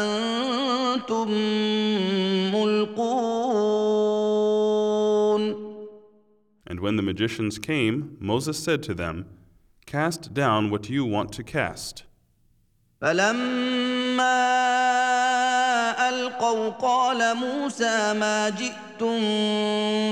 أنتم 0.02 1.32
ملقون 2.54 3.54
And 6.66 6.80
when 6.80 6.96
the 6.96 7.04
magicians 7.04 7.60
came, 7.60 8.18
Moses 8.20 8.58
said 8.58 8.82
to 8.84 8.94
them, 8.94 9.26
Cast 9.86 10.34
down 10.34 10.72
what 10.72 10.90
you 10.90 11.06
want 11.06 11.32
to 11.34 11.44
cast. 11.44 12.04
فلما 13.02 14.93
القوا 16.44 16.70
قال 16.70 17.38
موسى 17.38 18.14
ما 18.14 18.50
جئتم 18.50 19.20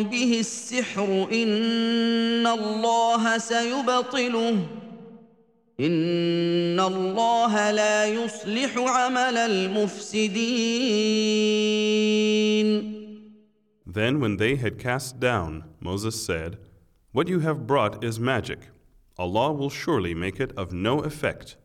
به 0.10 0.40
السحر 0.40 1.28
ان 1.32 2.48
الله 2.48 3.38
سيبطله 3.38 4.68
ان 5.80 6.80
الله 6.80 7.72
لا 7.72 8.06
يصلح 8.06 8.78
عمل 8.78 9.38
المفسدين 9.38 10.52
Then, 13.94 14.22
when 14.22 14.38
they 14.38 14.56
had 14.56 14.80
cast 14.80 15.20
down, 15.20 15.66
Moses 15.82 16.26
said, 16.26 16.58
What 17.12 17.28
you 17.28 17.40
have 17.40 17.68
brought 17.68 18.02
is 18.02 18.22
magic. 18.22 18.60
Allah 19.20 19.52
will 19.52 19.70
surely 19.70 20.14
make 20.14 20.40
it 20.40 20.54
of 20.56 20.72
no 20.72 21.02
effect. 21.02 21.58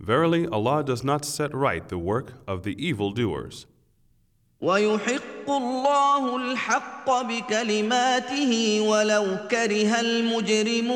Verily, 0.00 0.46
Allah 0.46 0.84
does 0.84 1.02
not 1.04 1.24
set 1.24 1.54
right 1.54 1.88
the 1.88 1.98
work 1.98 2.34
of 2.46 2.62
the 2.62 2.74
evildoers. 2.84 3.66
ويحق 4.60 5.48
الله 5.48 6.36
الحق 6.36 7.22
بكلماته 7.22 8.80
ولو 8.80 9.36
كره 9.50 10.00
المجرمون 10.00 10.94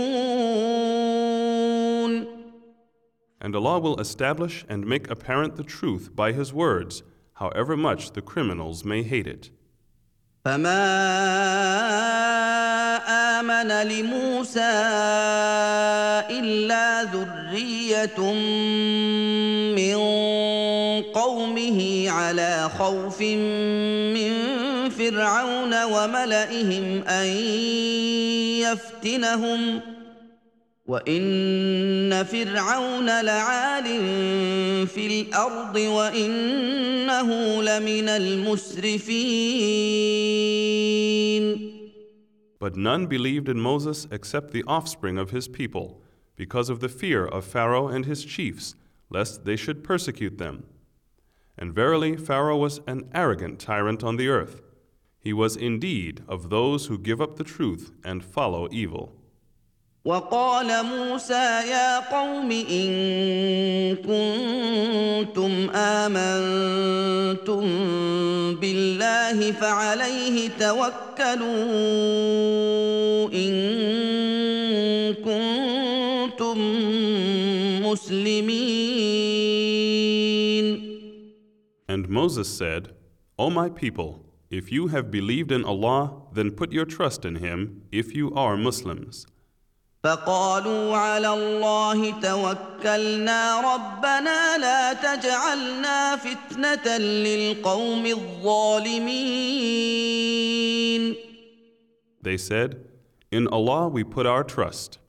And 3.40 3.54
Allah 3.54 3.78
will 3.78 4.00
establish 4.00 4.64
and 4.68 4.84
make 4.86 5.08
apparent 5.10 5.56
the 5.56 5.62
truth 5.62 6.16
by 6.16 6.32
His 6.32 6.52
words, 6.52 7.02
however 7.34 7.76
much 7.76 8.12
the 8.12 8.22
criminals 8.22 8.84
may 8.84 9.02
hate 9.02 9.26
it. 9.26 9.50
فما 10.45 10.83
امن 13.39 13.67
لموسى 13.67 14.73
الا 16.29 17.03
ذريه 17.03 18.33
من 19.75 19.97
قومه 21.13 22.05
على 22.09 22.69
خوف 22.79 23.21
من 23.21 24.33
فرعون 24.89 25.83
وملئهم 25.83 27.03
ان 27.07 27.27
يفتنهم 28.59 29.92
وان 30.88 32.24
فرعون 32.24 33.06
لعال 33.06 33.84
في 34.86 35.06
الارض 35.06 35.76
وانه 35.76 37.62
لمن 37.62 38.08
المسرفين 38.08 39.48
But 42.60 42.76
none 42.76 43.06
believed 43.06 43.48
in 43.48 43.60
Moses 43.60 44.08
except 44.10 44.50
the 44.50 44.64
offspring 44.66 45.16
of 45.16 45.30
his 45.30 45.46
people, 45.46 46.02
because 46.34 46.68
of 46.68 46.80
the 46.80 46.88
fear 46.88 47.24
of 47.24 47.44
Pharaoh 47.44 47.86
and 47.86 48.04
his 48.04 48.24
chiefs, 48.24 48.74
lest 49.10 49.44
they 49.44 49.54
should 49.54 49.84
persecute 49.84 50.38
them. 50.38 50.64
And 51.56 51.72
verily, 51.72 52.16
Pharaoh 52.16 52.56
was 52.56 52.80
an 52.86 53.08
arrogant 53.14 53.60
tyrant 53.60 54.02
on 54.02 54.16
the 54.16 54.28
earth. 54.28 54.60
He 55.20 55.32
was 55.32 55.56
indeed 55.56 56.22
of 56.26 56.50
those 56.50 56.86
who 56.86 56.98
give 56.98 57.20
up 57.20 57.36
the 57.36 57.44
truth 57.44 57.92
and 58.04 58.24
follow 58.24 58.68
evil. 58.72 59.14
وقال 60.05 60.85
موسى 60.85 61.43
يا 61.71 61.99
قوم 62.11 62.51
ان 62.51 63.95
كنتم 63.95 65.69
امنتم 65.75 67.63
بالله 68.55 69.51
فعليه 69.51 70.49
توكلوا 70.59 71.47
ان 73.33 73.53
كنتم 75.23 76.57
مسلمين 77.85 79.13
And 81.87 82.09
Moses 82.09 82.47
said, 82.49 82.89
O 83.37 83.49
my 83.49 83.69
people, 83.69 84.25
if 84.49 84.69
you 84.71 84.87
have 84.87 85.11
believed 85.11 85.51
in 85.51 85.63
Allah, 85.63 86.23
then 86.33 86.51
put 86.51 86.73
your 86.73 86.85
trust 86.85 87.23
in 87.23 87.35
Him 87.35 87.83
if 87.91 88.13
you 88.15 88.33
are 88.33 88.57
Muslims. 88.57 89.25
فقالوا 90.03 90.97
على 90.97 91.33
الله 91.33 92.19
توكلنا 92.19 93.61
ربنا 93.61 94.57
لا 94.57 94.93
تجعلنا 94.93 96.15
فتنه 96.15 96.97
للقوم 96.97 98.05
الظالمين 98.05 99.23
They 102.21 102.37
said, 102.37 102.75
In 103.31 103.47
Allah 103.47 103.87
we 103.87 104.03
put 104.03 104.25
our 104.25 104.43
trust. 104.43 104.99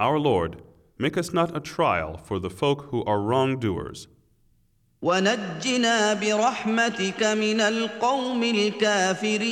Our 0.00 0.18
Lord, 0.18 0.62
make 0.98 1.16
us 1.18 1.32
not 1.34 1.54
a 1.56 1.60
trial 1.60 2.16
for 2.16 2.38
the 2.38 2.50
folk 2.50 2.88
who 2.90 3.04
are 3.04 3.20
wrongdoers, 3.20 4.08
ونجنا 5.02 6.14
برحمتك 6.14 7.22
من 7.22 7.60
القوم 7.60 8.42
الكافرين 8.42 9.42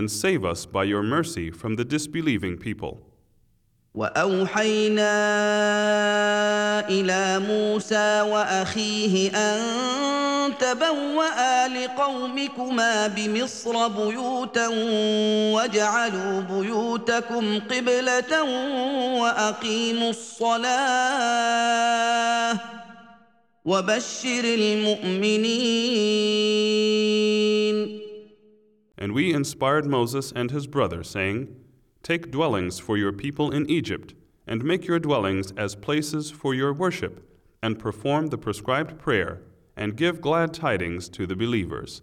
and 0.00 0.10
save 0.10 0.42
us 0.46 0.64
by 0.64 0.84
your 0.84 1.02
mercy 1.02 1.50
from 1.50 1.76
the 1.76 1.84
disbelieving 1.84 2.56
people. 2.56 2.94
وأوحينا 3.94 5.12
إلى 6.88 7.38
موسى 7.38 8.20
وأخيه 8.20 9.30
أن 9.36 9.60
تبوأ 10.58 11.68
لقومكما 11.68 13.06
بمصر 13.06 13.88
بيوتا 13.88 14.68
واجعلوا 15.54 16.40
بيوتكم 16.40 17.60
قبلة 17.60 18.42
وأقيموا 19.20 20.10
الصلاة 20.10 21.40
وبشر 23.64 24.44
المؤمنين 24.44 25.40
And 29.00 29.12
we 29.12 29.32
inspired 29.32 29.86
Moses 29.86 30.30
and 30.36 30.50
his 30.50 30.66
brother, 30.66 31.02
saying, 31.02 31.56
Take 32.02 32.30
dwellings 32.30 32.78
for 32.78 32.98
your 32.98 33.12
people 33.12 33.50
in 33.50 33.68
Egypt, 33.68 34.14
and 34.46 34.62
make 34.62 34.86
your 34.86 34.98
dwellings 34.98 35.52
as 35.56 35.74
places 35.74 36.30
for 36.30 36.54
your 36.54 36.72
worship, 36.74 37.26
and 37.62 37.78
perform 37.78 38.26
the 38.26 38.38
prescribed 38.38 38.98
prayer, 38.98 39.40
and 39.76 39.96
give 39.96 40.20
glad 40.20 40.52
tidings 40.52 41.08
to 41.08 41.26
the 41.26 41.34
believers. 41.34 42.02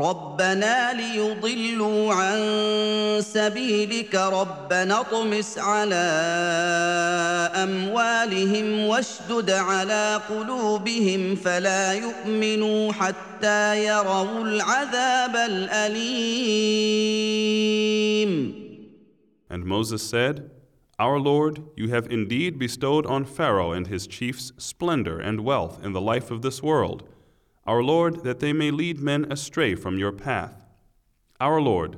ربنا 0.00 0.92
ليضلوا 0.92 2.14
عن 2.14 2.38
سبيلك 3.20 4.14
ربنا 4.14 5.00
اطمس 5.00 5.58
على 5.58 5.94
اموالهم 7.54 8.86
واشدد 8.86 9.50
على 9.50 10.20
قلوبهم 10.28 11.34
فلا 11.34 11.92
يؤمنوا 11.92 12.92
حتى 12.92 13.84
يروا 13.86 14.44
العذاب 14.44 15.36
الاليم 15.36 16.58
And 19.50 19.64
Moses 19.64 20.02
said, 20.02 20.50
Our 21.00 21.18
Lord, 21.18 21.62
you 21.74 21.88
have 21.88 22.06
indeed 22.10 22.58
bestowed 22.58 23.06
on 23.06 23.24
Pharaoh 23.24 23.72
and 23.72 23.86
his 23.86 24.06
chiefs 24.06 24.52
splendor 24.58 25.18
and 25.18 25.40
wealth 25.40 25.82
in 25.82 25.92
the 25.92 26.00
life 26.00 26.30
of 26.30 26.42
this 26.42 26.62
world. 26.62 27.02
Our 27.67 27.81
Lord, 27.81 28.23
that 28.23 28.39
they 28.39 28.53
may 28.53 28.71
lead 28.71 28.99
men 28.99 29.31
astray 29.31 29.75
from 29.75 29.97
your 29.97 30.11
path. 30.11 30.65
Our 31.39 31.61
Lord, 31.61 31.97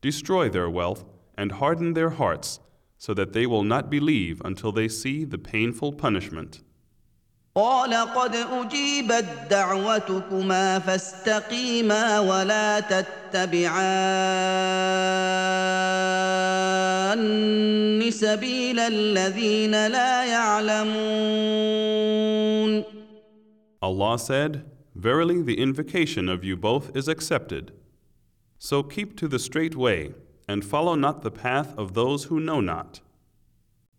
destroy 0.00 0.48
their 0.48 0.70
wealth 0.70 1.04
and 1.36 1.52
harden 1.52 1.94
their 1.94 2.10
hearts, 2.10 2.60
so 2.98 3.12
that 3.14 3.32
they 3.32 3.46
will 3.46 3.64
not 3.64 3.90
believe 3.90 4.40
until 4.44 4.72
they 4.72 4.88
see 4.88 5.24
the 5.24 5.38
painful 5.38 5.92
punishment. 5.92 6.60
قال 7.54 7.94
قد 7.94 8.34
اجيبت 8.34 9.24
دعوتكما 9.50 10.78
فاستقيما 10.78 12.20
ولا 12.20 12.80
تتبعان 12.80 14.12
سبيل 18.12 18.78
الذين 18.78 19.86
لا 19.86 20.24
يعلمون 20.24 20.92
Allah 23.82 24.16
said, 24.16 24.62
Verily 24.96 25.42
the 25.42 25.58
invocation 25.58 26.28
of 26.28 26.44
you 26.44 26.56
both 26.56 26.96
is 26.96 27.08
accepted. 27.08 27.72
So 28.58 28.82
keep 28.82 29.16
to 29.16 29.28
the 29.28 29.38
straight 29.38 29.74
way, 29.76 30.14
and 30.48 30.64
follow 30.64 30.94
not 30.94 31.22
the 31.22 31.30
path 31.30 31.74
of 31.78 31.94
those 31.94 32.24
who 32.24 32.40
know 32.40 32.60
not. 32.60 33.00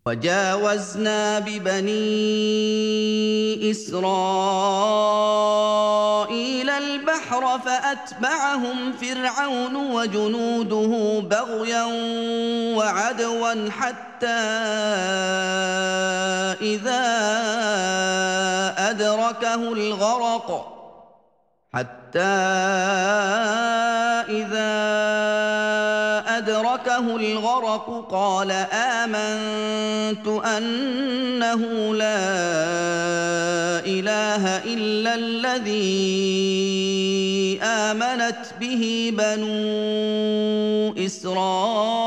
وجاوزنا 0.06 1.38
ببني 1.38 1.94
اسرائيل 3.70 3.90
البحر 6.70 7.04
البحر 7.24 7.58
فاتبعهم 7.58 8.92
فرعون 8.92 9.76
وجنوده 9.76 11.20
بغيا 11.20 11.84
وعدوا 12.76 13.70
حتى 13.70 14.26
اذا 16.60 17.04
ادركه 18.90 19.72
الغرق 19.72 20.74
حتى 21.73 22.19
إذا 24.29 24.73
أدركه 26.37 27.15
الغرق 27.15 28.07
قال 28.11 28.51
آمنت 28.73 30.27
أنه 30.27 31.93
لا 31.95 32.25
إله 33.85 34.57
إلا 34.73 35.15
الذي 35.15 35.99
آمنت 37.63 38.45
به 38.59 39.13
بنو 39.17 41.05
إسرائيل. 41.05 41.99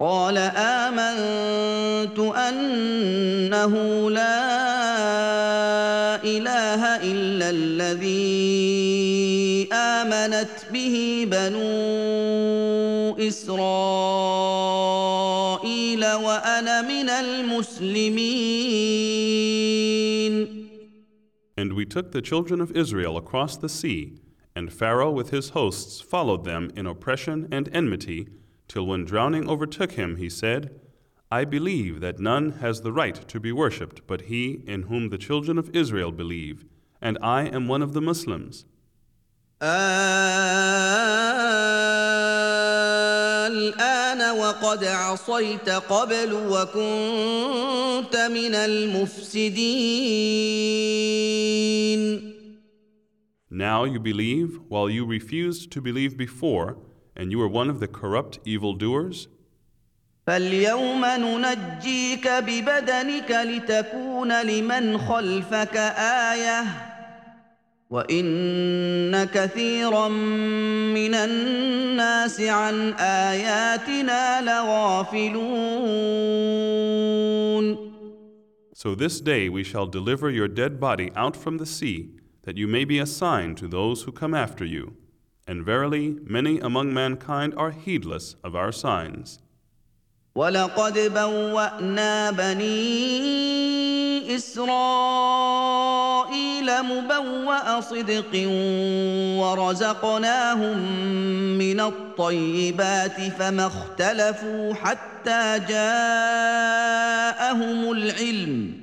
قال 0.00 0.38
آمنت 0.56 2.18
أنه 2.18 3.74
لا 4.10 4.47
الذي 7.47 8.53
امنت 9.71 10.65
به 10.73 11.27
بنو 11.31 13.15
اسرائيل 13.19 14.53
وانا 16.05 16.81
من 16.81 17.09
المسلمين 17.09 18.63
And 21.55 21.73
we 21.73 21.85
took 21.85 22.11
the 22.11 22.21
children 22.21 22.59
of 22.59 22.71
Israel 22.75 23.15
across 23.15 23.55
the 23.57 23.69
sea, 23.69 24.19
and 24.55 24.73
Pharaoh 24.73 25.11
with 25.11 25.29
his 25.29 25.49
hosts 25.49 26.01
followed 26.01 26.45
them 26.45 26.71
in 26.75 26.87
oppression 26.87 27.47
and 27.51 27.69
enmity, 27.71 28.27
till 28.67 28.87
when 28.87 29.05
drowning 29.05 29.47
overtook 29.47 29.91
him, 29.91 30.17
he 30.17 30.29
said, 30.29 30.81
I 31.31 31.45
believe 31.45 31.99
that 32.01 32.19
none 32.19 32.51
has 32.63 32.81
the 32.81 32.91
right 32.91 33.15
to 33.27 33.39
be 33.39 33.51
worshipped 33.51 34.05
but 34.05 34.21
he 34.21 34.63
in 34.67 34.83
whom 34.83 35.09
the 35.09 35.17
children 35.17 35.57
of 35.57 35.75
Israel 35.75 36.11
believe, 36.11 36.65
and 37.01 37.17
I 37.21 37.43
am 37.43 37.67
one 37.67 37.81
of 37.81 37.93
the 37.93 38.01
Muslims. 38.01 38.65
الآن 43.47 44.21
وقد 44.39 44.83
عصيت 44.83 45.69
قبل 45.69 46.33
وكنت 46.33 48.15
من 48.15 48.55
المفسدين 48.55 49.73
Now 53.49 53.83
you 53.83 53.99
believe, 53.99 54.59
while 54.67 54.89
you 54.89 55.05
refused 55.05 55.71
to 55.73 55.81
believe 55.81 56.17
before, 56.17 56.77
and 57.15 57.31
you 57.31 57.37
were 57.37 57.47
one 57.47 57.69
of 57.69 57.79
the 57.79 57.87
corrupt 57.87 58.39
evildoers? 58.45 59.27
فاليوم 60.27 61.05
ننجيك 61.05 62.27
ببدنك 62.27 63.31
لتكون 63.31 64.41
لمن 64.41 64.97
خلفك 64.97 65.77
آية 66.31 66.86
وإن 67.89 69.23
كثيرا 69.23 70.07
من 70.07 71.13
الناس 71.13 72.41
عن 72.41 72.93
آياتنا 72.93 74.41
لغافلون 74.41 75.53
So 78.75 78.95
this 78.95 79.21
day 79.21 79.47
we 79.47 79.63
shall 79.63 79.85
deliver 79.85 80.29
your 80.29 80.47
dead 80.49 80.79
body 80.79 81.11
out 81.15 81.37
from 81.37 81.57
the 81.57 81.65
sea, 81.65 82.09
that 82.41 82.57
you 82.57 82.67
may 82.67 82.83
be 82.83 82.99
a 82.99 83.05
sign 83.05 83.55
to 83.55 83.67
those 83.67 84.03
who 84.03 84.11
come 84.11 84.33
after 84.33 84.65
you. 84.65 84.97
And 85.47 85.63
verily, 85.63 86.17
many 86.23 86.59
among 86.59 86.93
mankind 86.93 87.53
are 87.55 87.71
heedless 87.71 88.35
of 88.43 88.55
our 88.55 88.71
signs. 88.73 89.39
ولقد 90.34 90.98
بوأنا 91.14 92.30
بني 92.30 93.48
إسرائيل 94.36 95.48
مبوأ 96.82 97.80
صدق 97.80 98.48
ورزقناهم 99.40 100.78
من 101.58 101.80
الطيبات 101.80 103.20
فما 103.38 103.66
اختلفوا 103.66 104.74
حتى 104.74 105.60
جاءهم 105.68 105.80
العلم 107.92 108.77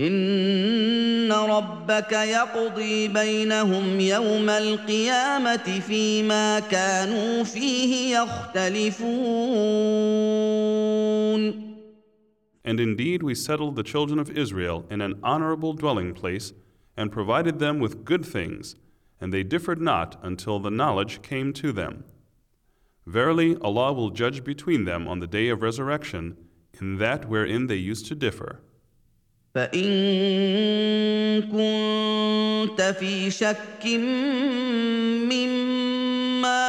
ان 0.00 1.32
ربك 1.32 2.12
يقضي 2.12 3.08
بينهم 3.08 4.00
يوم 4.00 4.50
القيامه 4.50 5.80
فيما 5.80 6.60
كانوا 6.60 7.44
فيه 7.44 8.18
يختلفون 8.18 9.02
And 12.64 12.78
indeed, 12.78 13.24
we 13.24 13.34
settled 13.34 13.74
the 13.74 13.82
children 13.82 14.20
of 14.20 14.30
Israel 14.30 14.84
in 14.88 15.00
an 15.00 15.18
honorable 15.22 15.72
dwelling 15.72 16.14
place 16.14 16.52
and 16.96 17.10
provided 17.10 17.58
them 17.58 17.80
with 17.80 18.04
good 18.04 18.24
things, 18.24 18.76
and 19.20 19.32
they 19.32 19.42
differed 19.42 19.80
not 19.80 20.16
until 20.22 20.60
the 20.60 20.70
knowledge 20.70 21.22
came 21.22 21.52
to 21.54 21.72
them. 21.72 22.04
Verily, 23.04 23.56
Allah 23.60 23.92
will 23.92 24.10
judge 24.10 24.44
between 24.44 24.84
them 24.84 25.08
on 25.08 25.18
the 25.18 25.26
day 25.26 25.48
of 25.48 25.60
resurrection 25.60 26.36
in 26.80 26.98
that 26.98 27.28
wherein 27.28 27.66
they 27.66 27.76
used 27.76 28.06
to 28.06 28.14
differ. 28.14 28.60
فإن 29.57 31.41
كنت 31.41 32.81
في 32.99 33.31
شك 33.31 33.85
مما 35.25 36.67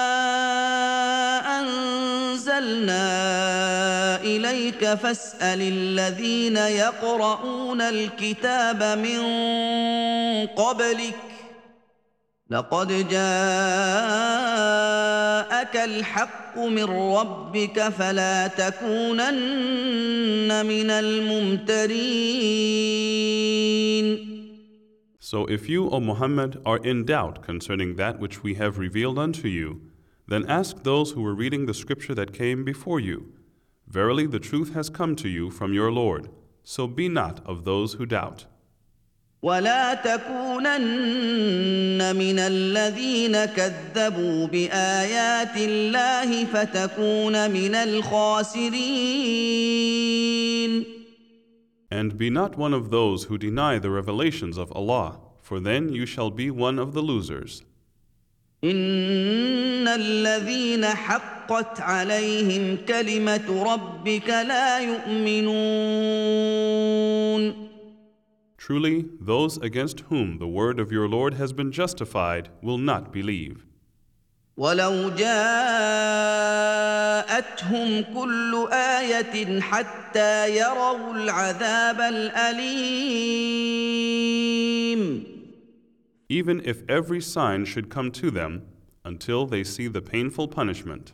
أنزلنا 1.60 3.06
إليك 4.24 4.94
فاسأل 4.94 5.60
الذين 5.62 6.56
يقرؤون 6.56 7.80
الكتاب 7.80 8.82
من 8.82 9.20
قبلك 10.46 11.14
لقد 12.49 12.87
جاءك 12.87 13.13
الحق 15.75 16.59
من 16.59 16.83
ربك 16.83 17.89
فلا 17.89 18.47
تكونن 18.47 19.33
من 20.65 20.89
الممترين 20.89 22.03
So 25.19 25.45
if 25.47 25.67
you, 25.67 25.89
O 25.89 25.99
Muhammad, 25.99 26.61
are 26.63 26.77
in 26.77 27.05
doubt 27.05 27.41
concerning 27.41 27.95
that 27.95 28.19
which 28.19 28.43
we 28.43 28.53
have 28.53 28.77
revealed 28.77 29.17
unto 29.17 29.47
you, 29.47 29.81
then 30.27 30.45
ask 30.47 30.83
those 30.83 31.11
who 31.11 31.23
were 31.23 31.33
reading 31.33 31.65
the 31.65 31.73
scripture 31.73 32.13
that 32.13 32.33
came 32.33 32.63
before 32.63 32.99
you. 32.99 33.31
Verily, 33.87 34.27
the 34.27 34.39
truth 34.39 34.75
has 34.75 34.89
come 34.89 35.15
to 35.15 35.27
you 35.27 35.49
from 35.49 35.73
your 35.73 35.91
Lord, 35.91 36.29
so 36.63 36.85
be 36.85 37.09
not 37.09 37.43
of 37.47 37.63
those 37.63 37.93
who 37.93 38.05
doubt. 38.05 38.45
ولا 39.42 39.94
تكونن 39.94 40.80
من 42.16 42.38
الذين 42.38 43.44
كذبوا 43.44 44.46
بايات 44.46 45.56
الله 45.56 46.44
فتكون 46.44 47.50
من 47.50 47.74
الخاسرين 47.74 49.18
And 51.90 52.18
be 52.18 52.28
not 52.30 52.58
one 52.58 52.74
of 52.74 52.90
those 52.90 53.24
who 53.24 53.38
deny 53.38 53.78
the 53.78 53.88
revelations 53.90 54.58
of 54.58 54.70
Allah, 54.72 55.20
for 55.40 55.58
then 55.58 55.88
you 55.88 56.04
shall 56.04 56.30
be 56.30 56.50
one 56.50 56.78
of 56.78 56.92
the 56.92 57.00
losers. 57.00 57.62
ان 58.64 59.88
الذين 59.88 60.84
حقت 60.84 61.80
عليهم 61.80 62.76
كلمه 62.88 63.72
ربك 63.72 64.28
لا 64.28 64.78
يؤمنون 64.78 65.58
Truly, 68.67 69.09
those 69.19 69.57
against 69.57 70.01
whom 70.09 70.37
the 70.39 70.47
word 70.47 70.79
of 70.79 70.91
your 70.91 71.07
Lord 71.07 71.33
has 71.33 71.51
been 71.53 71.71
justified 71.71 72.49
will 72.61 72.77
not 72.77 73.11
believe. 73.11 73.65
ولو 74.57 75.09
جاءتهم 75.09 75.33
كل 78.13 78.67
ايه 78.71 79.61
حتى 79.61 80.57
يروا 80.57 81.13
العذاب 81.13 82.01
الاليم 82.01 83.43
Even 86.29 86.61
if 86.65 86.83
every 86.87 87.21
sign 87.21 87.65
should 87.65 87.89
come 87.89 88.11
to 88.11 88.31
them 88.31 88.61
until 89.03 89.45
they 89.45 89.63
see 89.63 89.87
the 89.87 90.01
painful 90.01 90.47
punishment. 90.47 91.13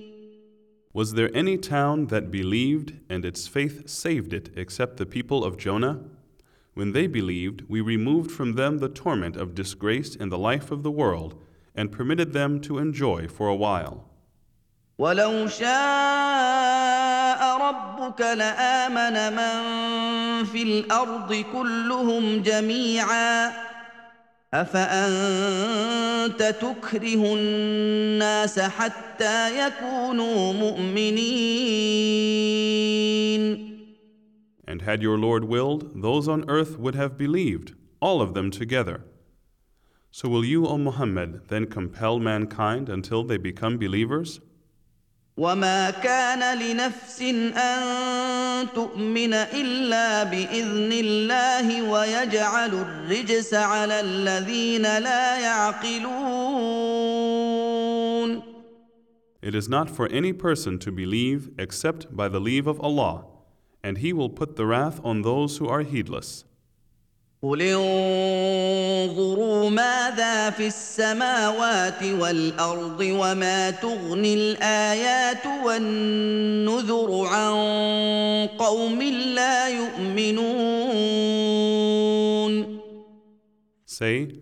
Was 0.92 1.12
there 1.12 1.30
any 1.36 1.58
town 1.58 2.06
that 2.06 2.30
believed 2.30 2.94
and 3.10 3.24
its 3.24 3.46
faith 3.46 3.88
saved 3.88 4.32
it 4.32 4.50
except 4.56 4.96
the 4.96 5.04
people 5.04 5.44
of 5.44 5.58
Jonah? 5.58 6.00
When 6.74 6.92
they 6.92 7.06
believed, 7.06 7.64
we 7.68 7.80
removed 7.80 8.30
from 8.30 8.54
them 8.54 8.78
the 8.78 8.88
torment 8.88 9.36
of 9.36 9.54
disgrace 9.54 10.14
in 10.14 10.30
the 10.30 10.38
life 10.38 10.70
of 10.70 10.82
the 10.82 10.90
world 10.90 11.34
and 11.74 11.92
permitted 11.92 12.32
them 12.32 12.60
to 12.62 12.78
enjoy 12.78 13.28
for 13.28 13.48
a 13.48 13.54
while. 13.54 14.04
ولو 14.98 15.46
شاء 15.46 17.40
ربك 17.60 18.20
لامن 18.20 19.32
من 19.32 20.44
في 20.44 20.62
الارض 20.62 21.44
كلهم 21.52 22.42
جميعا 22.42 23.52
افانت 24.54 26.42
تكره 26.42 27.34
الناس 27.34 28.58
حتى 28.60 29.66
يكونوا 29.66 30.52
مؤمنين 30.52 32.06
And 34.68 34.82
had 34.82 35.00
your 35.00 35.16
Lord 35.16 35.44
willed, 35.44 36.02
those 36.02 36.26
on 36.26 36.44
earth 36.48 36.76
would 36.78 36.96
have 36.96 37.16
believed, 37.16 37.74
all 38.00 38.20
of 38.20 38.34
them 38.34 38.50
together. 38.50 39.04
So 40.10 40.28
will 40.28 40.44
you, 40.44 40.66
O 40.66 40.76
Muhammad, 40.76 41.42
then 41.48 41.66
compel 41.66 42.18
mankind 42.18 42.88
until 42.88 43.22
they 43.22 43.36
become 43.36 43.78
believers? 43.78 44.40
وما 45.37 45.91
كان 45.91 46.57
لنفس 46.59 47.21
ان 47.55 48.67
تؤمن 48.75 49.33
الا 49.33 50.23
باذن 50.23 50.91
الله 50.91 51.89
ويجعل 51.91 52.73
الرجس 52.73 53.53
على 53.53 53.99
الذين 53.99 54.81
لا 54.81 55.39
يعقلون 55.39 56.91
It 59.41 59.55
is 59.55 59.67
not 59.67 59.89
for 59.89 60.07
any 60.09 60.33
person 60.33 60.77
to 60.77 60.91
believe 60.91 61.49
except 61.57 62.15
by 62.15 62.27
the 62.27 62.39
leave 62.39 62.67
of 62.67 62.79
Allah, 62.79 63.25
and 63.83 63.97
He 63.97 64.13
will 64.13 64.29
put 64.29 64.55
the 64.55 64.67
wrath 64.67 65.01
on 65.03 65.23
those 65.23 65.57
who 65.57 65.67
are 65.67 65.81
heedless. 65.81 66.43
قل 67.43 67.61
انظروا 67.61 69.29
ماذا 69.69 70.49
في 70.49 70.67
السماوات 70.67 72.03
والارض 72.03 72.99
وما 73.01 73.71
تغني 73.71 74.33
الايات 74.33 75.45
والنذر 75.65 77.25
عن 77.25 77.53
قوم 78.47 79.01
لا 79.35 79.69
يؤمنون 79.69 80.51
Say, 83.85 84.39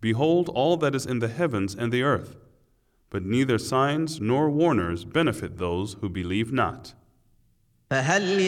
Behold 0.00 0.48
all 0.48 0.76
that 0.76 0.94
is 0.94 1.04
in 1.04 1.18
the 1.18 1.28
heavens 1.28 1.74
and 1.74 1.92
the 1.92 2.02
earth, 2.04 2.36
but 3.10 3.24
neither 3.24 3.58
signs 3.58 4.20
nor 4.20 4.48
warners 4.50 5.04
benefit 5.04 5.58
those 5.58 5.96
who 6.00 6.08
believe 6.08 6.52
not. 6.52 6.94
فهل 7.90 8.40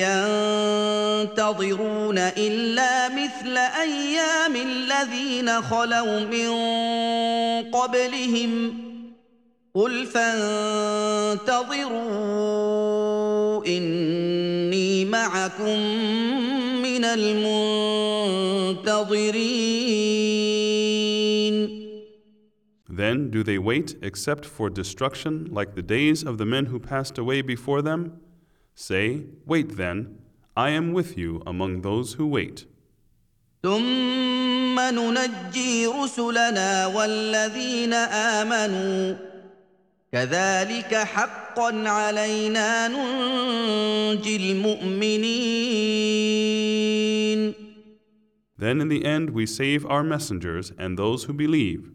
ينتظرون 1.22 2.18
الا 2.18 3.08
مثل 3.08 3.56
أيام 3.56 4.56
الذين 4.56 5.62
خلوا 5.62 6.20
من 6.20 6.50
قبلهم 7.70 8.74
قل 9.74 10.06
فانتظروا 10.06 10.46
اني 13.66 15.04
معكم 15.04 15.78
من 16.82 17.04
المنتظرين 17.04 17.58
Then 22.90 23.30
do 23.30 23.44
they 23.44 23.58
wait 23.58 23.94
except 24.02 24.44
for 24.44 24.68
destruction 24.68 25.48
like 25.52 25.76
the 25.76 25.82
days 25.82 26.24
of 26.24 26.36
the 26.38 26.44
men 26.44 26.66
who 26.66 26.80
passed 26.80 27.16
away 27.16 27.42
before 27.42 27.80
them? 27.80 28.18
Say, 28.77 29.25
Wait 29.45 29.77
then, 29.77 30.17
I 30.55 30.69
am 30.69 30.93
with 30.93 31.17
you 31.17 31.41
among 31.45 31.81
those 31.81 32.13
who 32.13 32.27
wait. 32.27 32.65
ثم 33.63 34.79
ننجي 34.79 35.87
رسلنا 35.87 36.85
والذين 36.87 37.93
امنوا 37.93 39.15
كذلك 40.11 40.95
حقا 40.95 41.89
علينا 41.89 42.87
ننجي 42.87 44.35
المؤمنين 44.35 45.63
Then 48.57 48.81
in 48.81 48.87
the 48.87 49.05
end 49.05 49.31
we 49.31 49.45
save 49.45 49.85
our 49.85 50.03
messengers 50.03 50.71
and 50.77 50.97
those 50.97 51.23
who 51.23 51.33
believe. 51.33 51.91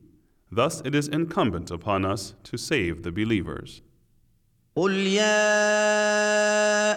Thus 0.50 0.82
it 0.84 0.94
is 0.94 1.08
incumbent 1.08 1.70
upon 1.70 2.04
us 2.04 2.34
to 2.44 2.56
save 2.58 3.02
the 3.02 3.12
believers. 3.12 3.82
قل 4.75 4.91
يا 4.91 5.53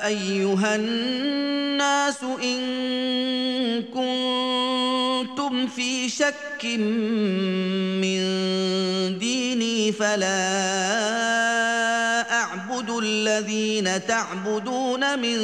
ايها 0.07 0.77
الناس 0.77 2.23
ان 2.23 2.63
كنتم 3.83 5.67
في 5.67 6.09
شك 6.09 6.65
من 8.01 8.21
ديني 9.19 9.93
فلا 9.93 10.37
اعبد 12.33 12.91
الذين 12.91 14.07
تعبدون 14.07 15.19
من 15.19 15.39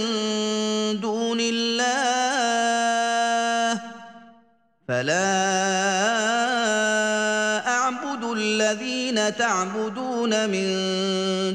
دون 1.00 1.38
الله 1.40 2.62
فلا 4.88 5.52
الذين 8.71 9.35
تعبدون 9.35 10.49
من 10.49 10.67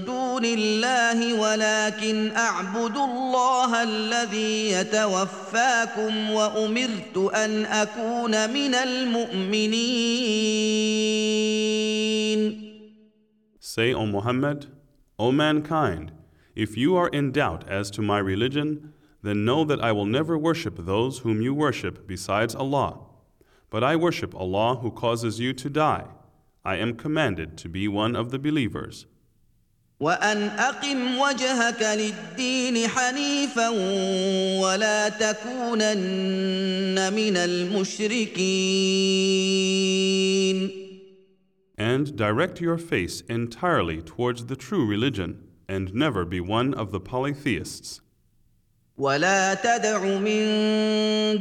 دون 0.04 0.44
الله 0.44 1.40
ولكن 1.40 2.30
اعبد 2.36 2.96
الله 2.96 3.82
الذي 3.82 4.70
يتوفاكم 4.70 6.30
وامرت 6.30 7.16
ان 7.34 7.64
اكون 7.64 8.50
من 8.50 8.74
المؤمنين 8.74 10.12
Say, 13.60 13.94
O 13.94 14.04
Muhammad, 14.04 14.66
O 15.18 15.32
mankind, 15.32 16.12
if 16.54 16.76
you 16.76 16.94
are 16.94 17.08
in 17.08 17.32
doubt 17.32 17.66
as 17.68 17.90
to 17.92 18.02
my 18.02 18.18
religion, 18.18 18.92
then 19.22 19.46
know 19.46 19.64
that 19.64 19.80
I 19.80 19.92
will 19.92 20.04
never 20.04 20.36
worship 20.36 20.76
those 20.78 21.20
whom 21.20 21.40
you 21.40 21.54
worship 21.54 22.06
besides 22.06 22.54
Allah. 22.54 22.98
But 23.70 23.82
I 23.82 23.96
worship 23.96 24.34
Allah 24.34 24.76
who 24.76 24.90
causes 24.90 25.40
you 25.40 25.54
to 25.54 25.70
die. 25.70 26.04
I 26.66 26.76
am 26.76 26.94
commanded 26.94 27.58
to 27.58 27.68
be 27.68 27.88
one 27.88 28.14
of 28.14 28.30
the 28.30 28.38
believers. 28.38 29.06
وان 30.00 30.50
اقم 30.58 31.18
وجهك 31.18 31.82
للدين 31.82 32.88
حنيفا 32.88 33.68
ولا 34.60 35.08
تكونن 35.08 37.12
من 37.12 37.36
المشركين 37.36 38.42
And 41.78 42.16
direct 42.16 42.60
your 42.60 42.78
face 42.78 43.22
entirely 43.28 44.02
towards 44.02 44.46
the 44.46 44.56
true 44.56 44.86
religion, 44.86 45.48
and 45.68 45.92
never 45.94 46.24
be 46.24 46.40
one 46.40 46.74
of 46.74 46.92
the 46.92 47.00
polytheists. 47.00 48.00
ولا 48.97 49.53
تدع 49.53 50.17
من 50.17 50.41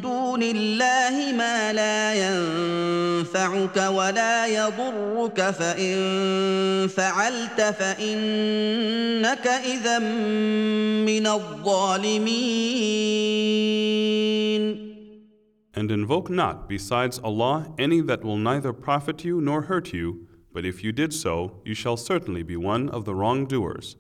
دون 0.00 0.42
الله 0.42 1.32
ما 1.32 1.72
لا 1.72 2.14
ينفعك 2.14 3.76
ولا 3.76 4.46
يضرك 4.46 5.50
فان 5.50 6.88
فعلت 6.88 7.60
فانك 7.60 9.46
اذا 9.46 9.98
من 11.08 11.26
الظالمين 11.26 12.76
And 15.78 15.90
invoke 15.90 16.30
not 16.30 16.68
besides 16.68 17.18
Allah 17.18 17.72
any 17.78 18.00
that 18.02 18.24
will 18.24 18.38
neither 18.38 18.72
profit 18.72 19.24
you 19.24 19.42
nor 19.42 19.62
hurt 19.62 19.92
you, 19.92 20.26
but 20.52 20.64
if 20.64 20.82
you 20.82 20.90
did 20.90 21.12
so, 21.12 21.60
you 21.66 21.74
shall 21.74 21.98
certainly 21.98 22.42
be 22.42 22.56
one 22.56 22.88
of 22.88 23.04
the 23.04 23.14
wrongdoers. 23.14 23.96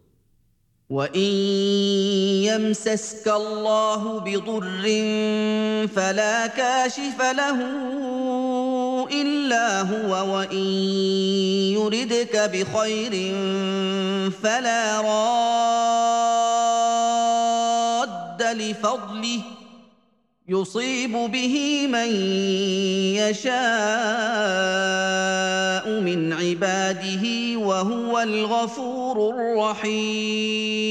وان 0.90 1.20
يمسسك 2.46 3.28
الله 3.28 4.20
بضر 4.20 4.84
فلا 5.96 6.46
كاشف 6.46 7.18
له 7.20 7.58
الا 9.12 9.80
هو 9.82 10.34
وان 10.34 10.56
يردك 11.74 12.36
بخير 12.36 13.12
فلا 14.42 15.00
راد 15.00 15.26
لفضله 18.42 19.40
يصيب 20.47 21.11
به 21.11 21.87
من 21.87 22.09
يشاء 23.15 23.51
من 26.01 26.33
عباده 26.33 27.57
وهو 27.57 28.19
الغفور 28.19 29.29
الرحيم 29.29 30.81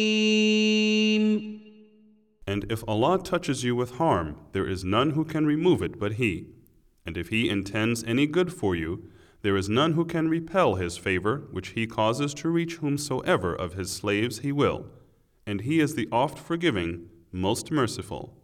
And 2.47 2.65
if 2.73 2.83
Allah 2.89 3.23
touches 3.23 3.63
you 3.63 3.77
with 3.77 3.93
harm, 3.93 4.37
there 4.53 4.67
is 4.67 4.83
none 4.85 5.11
who 5.11 5.25
can 5.25 5.47
remove 5.47 5.83
it 5.83 6.01
but 6.01 6.15
He. 6.15 6.47
And 7.07 7.17
if 7.17 7.29
He 7.29 7.49
intends 7.49 8.03
any 8.05 8.27
good 8.27 8.53
for 8.53 8.75
you, 8.75 9.05
there 9.43 9.57
is 9.57 9.69
none 9.69 9.93
who 9.93 10.05
can 10.05 10.29
repel 10.29 10.75
His 10.75 10.97
favor, 10.97 11.49
which 11.53 11.69
He 11.69 11.87
causes 11.87 12.35
to 12.35 12.49
reach 12.49 12.77
whomsoever 12.77 13.55
of 13.55 13.75
His 13.75 13.93
slaves 13.93 14.41
He 14.41 14.53
will. 14.53 14.87
And 15.47 15.61
He 15.61 15.81
is 15.81 15.95
the 15.95 16.09
oft 16.11 16.39
forgiving, 16.39 17.09
most 17.31 17.71
merciful. 17.71 18.35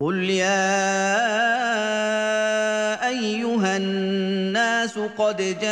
قل 0.00 0.30
يا 0.30 0.66
ايها 3.08 3.76
الناس 3.76 4.98
قد 4.98 5.36
جاءكم 5.60 5.68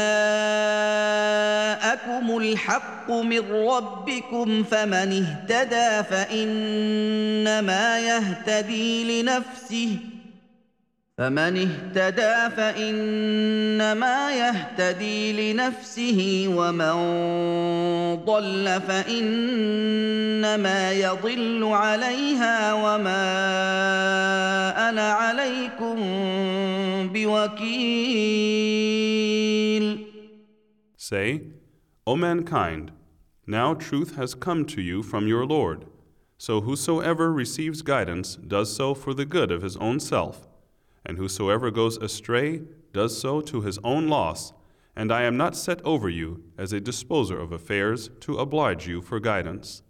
الحق 2.37 3.11
من 3.11 3.53
ربكم 3.53 4.65
فمن 4.65 5.27
اهتدى 5.27 6.03
فانما 6.11 7.99
يهتدي 7.99 9.23
لنفسه 9.23 9.97
فمن 11.20 11.58
اهتدى 11.58 12.56
فانما 12.56 14.32
يهتدي 14.32 15.54
لنفسه 15.54 16.46
ومن 16.48 16.96
ضل 18.26 18.82
فانما 18.88 20.02
يضل 20.92 21.64
عليها 21.64 22.74
وما 22.74 23.30
انا 24.90 25.12
عليكم 25.12 25.96
بوكيل 27.14 28.40
Say, 30.96 31.42
O 32.08 32.16
mankind, 32.16 32.92
now 33.48 33.74
truth 33.74 34.16
has 34.16 34.36
come 34.36 34.64
to 34.66 34.82
you 34.82 35.04
from 35.04 35.28
your 35.28 35.46
Lord. 35.46 35.86
So 36.38 36.62
whosoever 36.62 37.34
receives 37.34 37.82
guidance 37.82 38.36
does 38.36 38.74
so 38.74 38.94
for 38.94 39.14
the 39.14 39.26
good 39.26 39.52
of 39.52 39.62
his 39.64 39.76
own 39.78 40.00
self, 40.00 40.48
and 41.06 41.18
whosoever 41.18 41.72
goes 41.72 41.98
astray 41.98 42.62
does 42.94 43.20
so 43.20 43.42
to 43.42 43.62
his 43.62 43.80
own 43.84 44.08
loss, 44.08 44.54
and 44.96 45.12
I 45.12 45.24
am 45.24 45.38
not 45.38 45.56
set 45.56 45.82
over 45.86 46.10
you 46.10 46.44
as 46.58 46.74
a 46.74 46.80
disposer 46.82 47.40
of 47.40 47.52
affairs 47.52 48.10
to 48.22 48.38
oblige 48.38 48.88
you 48.88 49.02
for 49.02 49.20
guidance. 49.20 49.82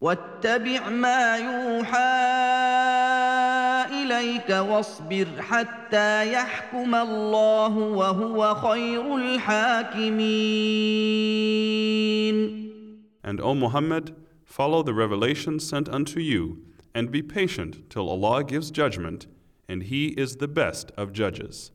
واتبع 0.00 0.88
ما 0.88 1.36
يوحى 1.36 2.22
اليك 4.02 4.50
واصبر 4.50 5.26
حتى 5.42 6.32
يحكم 6.32 6.94
الله 6.94 7.78
وهو 7.78 8.54
خير 8.54 9.16
الحاكمين 9.16 10.32
And 13.24 13.40
O 13.40 13.54
Muhammad, 13.54 14.16
follow 14.44 14.82
the 14.82 14.92
revelation 14.92 15.60
sent 15.60 15.88
unto 15.88 16.18
you, 16.18 16.58
and 16.92 17.12
be 17.12 17.22
patient 17.22 17.88
till 17.88 18.10
Allah 18.10 18.42
gives 18.42 18.72
judgment, 18.72 19.28
and 19.67 19.83
He 19.83 20.07
is 20.09 20.37
the 20.37 20.47
best 20.47 20.91
of 20.97 21.13
judges. 21.13 21.71